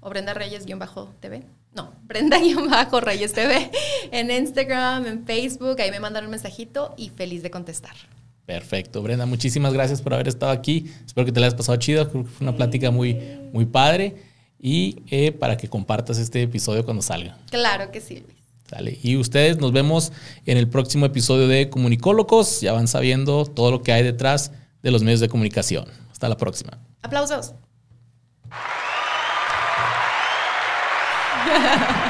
[0.00, 1.44] o Brenda Reyes-TV
[1.74, 3.70] no, Brenda-Reyes TV
[4.10, 7.94] en Instagram, en Facebook, ahí me mandan un mensajito y feliz de contestar.
[8.46, 10.90] Perfecto, Brenda, muchísimas gracias por haber estado aquí.
[11.06, 13.14] Espero que te la hayas pasado chido, fue una plática muy,
[13.52, 14.16] muy padre
[14.58, 17.38] y eh, para que compartas este episodio cuando salga.
[17.50, 18.24] Claro que sí,
[18.68, 18.98] Sale.
[19.02, 20.12] Y ustedes nos vemos
[20.46, 22.60] en el próximo episodio de Comunicólogos.
[22.60, 24.52] Ya van sabiendo todo lo que hay detrás
[24.82, 25.86] de los medios de comunicación.
[26.12, 26.78] Hasta la próxima.
[27.02, 27.54] Aplausos.
[31.40, 32.09] Ha ha ha.